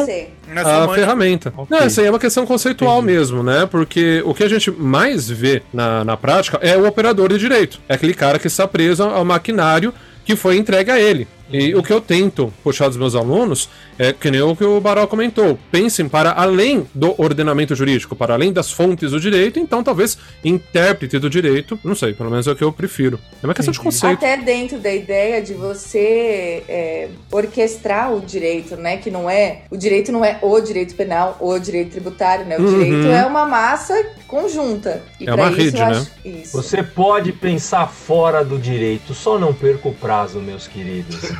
[0.55, 1.53] a ferramenta.
[1.55, 1.67] Ok.
[1.69, 3.13] Não, essa aí é uma questão conceitual Entendi.
[3.13, 3.67] mesmo, né?
[3.69, 7.79] Porque o que a gente mais vê na, na prática é o operador de direito.
[7.87, 9.93] É aquele cara que está preso ao maquinário
[10.25, 11.27] que foi entregue a ele.
[11.51, 13.69] E o que eu tento puxar dos meus alunos
[14.03, 15.59] é que nem o que o Baral comentou.
[15.71, 21.19] Pensem para além do ordenamento jurídico, para além das fontes do direito, então talvez intérprete
[21.19, 23.19] do direito, não sei, pelo menos é o que eu prefiro.
[23.43, 23.95] É uma questão de Entendi.
[23.95, 24.13] conceito.
[24.25, 28.97] Até dentro da ideia de você é, orquestrar o direito, né?
[28.97, 29.59] Que não é.
[29.69, 32.57] O direito não é o direito penal ou o direito tributário, né?
[32.57, 32.79] O Uhum.
[32.79, 33.93] direito é uma massa
[34.27, 35.03] conjunta.
[35.19, 35.91] E É pra uma isso rede, eu né?
[35.97, 36.57] acho- Isso.
[36.61, 41.17] Você pode pensar fora do direito, só não perca o prazo, meus queridos.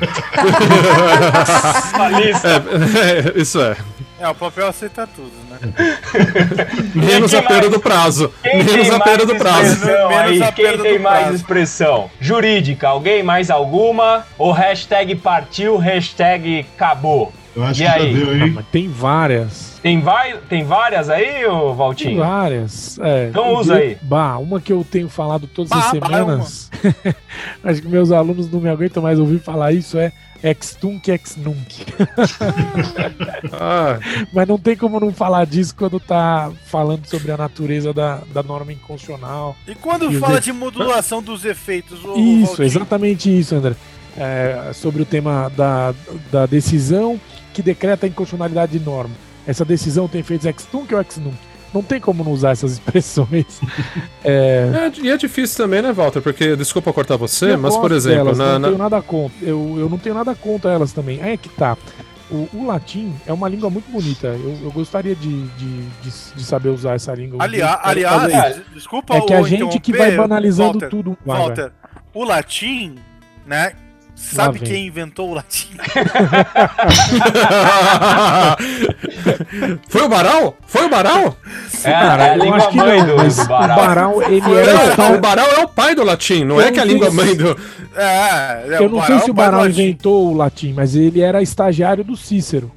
[2.18, 2.51] Lista.
[2.52, 3.76] É, é, isso é.
[4.20, 5.58] É, o papel aceita tudo, né?
[6.94, 7.72] Menos a perda mais?
[7.72, 8.32] do prazo.
[8.44, 9.86] Quem Menos a perda do prazo.
[9.86, 10.44] Menos aí?
[10.44, 11.36] a Quem tem mais prazo.
[11.38, 12.12] expressão?
[12.20, 14.26] Jurídica, alguém mais alguma?
[14.38, 17.34] Ou hashtag partiu, hashtag acabou?
[17.56, 18.14] Eu acho E que já aí?
[18.14, 18.52] deu, Ah, hein?
[18.56, 19.80] mas tem várias.
[19.84, 22.20] Tem, vai, tem várias aí, ô Tem Valtinho?
[22.20, 22.98] várias.
[23.00, 23.98] É, Então usa aí.
[24.02, 26.72] Bah, uma que eu tenho falado todas Bah, as bah, semanas.
[27.64, 29.98] acho que meus alunos não me aguentam mais ouvir falar isso.
[29.98, 30.12] É
[30.44, 31.86] ex tunc ex nunc.
[33.54, 34.00] Ah,
[34.34, 38.42] Mas não tem como não falar disso quando tá falando sobre a natureza da, da
[38.44, 39.56] norma inconstitucional.
[39.68, 42.66] E quando E fala de modulação dos efeitos, Isso, Valtinho?
[42.66, 43.76] exatamente isso, André.
[44.18, 45.94] É, sobre o tema da,
[46.32, 47.20] da decisão
[47.54, 49.16] que decreta a inconstitucionalidade de norma.
[49.46, 51.36] Essa decisão tem efeitos ex tunc ou ex nunc?
[51.74, 53.62] não tem como não usar essas expressões.
[54.24, 54.70] é...
[54.74, 55.02] é...
[55.02, 56.22] e é difícil também, né, Walter?
[56.22, 58.26] Porque, desculpa cortar você, eu mas, por exemplo...
[58.26, 59.38] Delas, na, não tenho nada contra.
[59.42, 61.22] Eu, eu não tenho nada contra elas também.
[61.22, 61.78] Aí é que tá.
[62.30, 64.28] O, o, latim é uma língua muito bonita.
[64.28, 67.44] Eu, eu gostaria de, de, de, de, saber usar essa língua.
[67.44, 71.18] Aliás, aliás desculpa É que a gente que vai banalizando Walter, tudo.
[71.26, 71.72] Walter,
[72.14, 72.96] o latim,
[73.46, 73.74] né?
[74.22, 75.68] Sabe quem inventou o latim?
[79.90, 80.56] Foi o Baral?
[80.68, 81.36] Foi o Baral?
[81.84, 83.66] É, cara, é a língua mãe não, do, do Baral.
[83.66, 84.96] O Baral, ele era.
[84.96, 87.36] Não, o Baral é o pai do latim, não eu é que a língua mãe
[87.36, 87.58] do.
[87.96, 92.04] É, é eu não sei se o Baral inventou o latim, mas ele era estagiário
[92.04, 92.72] do Cícero.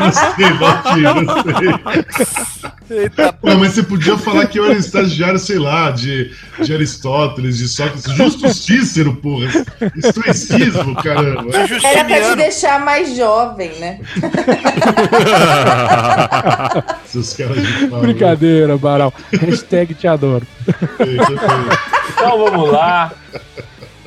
[0.00, 1.52] não sei, latim, não sei.
[2.96, 6.30] Eita, Pô, mas você podia falar que eu era estagiário, sei lá, de,
[6.60, 9.48] de Aristóteles, de Sócrates, justo Cícero, porra.
[9.96, 11.50] Estoicismo, caramba.
[11.84, 14.00] Era pra te deixar mais jovem, né?
[17.06, 19.12] Seus caras de pau, Brincadeira, Baral.
[19.32, 20.46] Hashtag te adoro.
[22.10, 23.12] Então vamos lá.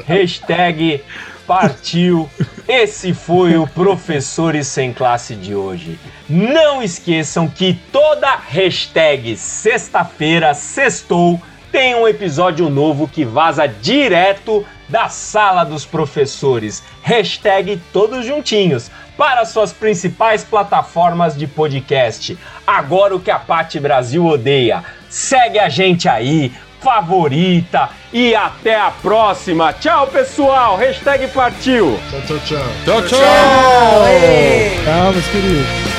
[0.06, 1.02] Hashtag
[1.46, 2.30] partiu.
[2.68, 5.98] Esse foi o Professores Sem Classe de hoje.
[6.30, 15.10] Não esqueçam que toda hashtag sexta-feira, sextou, tem um episódio novo que vaza direto da
[15.10, 16.84] sala dos professores.
[17.02, 22.38] Hashtag todos juntinhos para suas principais plataformas de podcast.
[22.66, 24.84] Agora o que a Pati Brasil odeia.
[25.10, 26.52] Segue a gente aí,
[26.82, 29.74] favorita e até a próxima.
[29.74, 30.78] Tchau, pessoal.
[30.78, 32.00] Hashtag partiu.
[32.10, 32.66] Tchau, tchau, tchau.
[32.84, 33.20] Tchau, tchau.
[33.20, 35.97] Tchau, tchau meus queridos.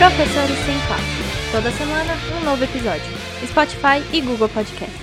[0.00, 1.52] Professores Sem Classe.
[1.52, 3.04] Toda semana, um novo episódio.
[3.46, 4.96] Spotify e Google Podcast.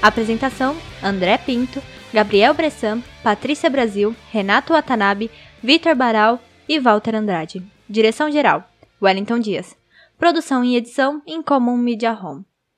[0.00, 1.82] Apresentação: André Pinto,
[2.14, 5.30] Gabriel Bressan, Patrícia Brasil, Renato Watanabe,
[5.62, 7.62] Vitor Baral e Walter Andrade.
[7.86, 8.66] Direção-geral:
[9.02, 9.76] Wellington Dias.
[10.16, 12.47] Produção e edição em Common Media Home.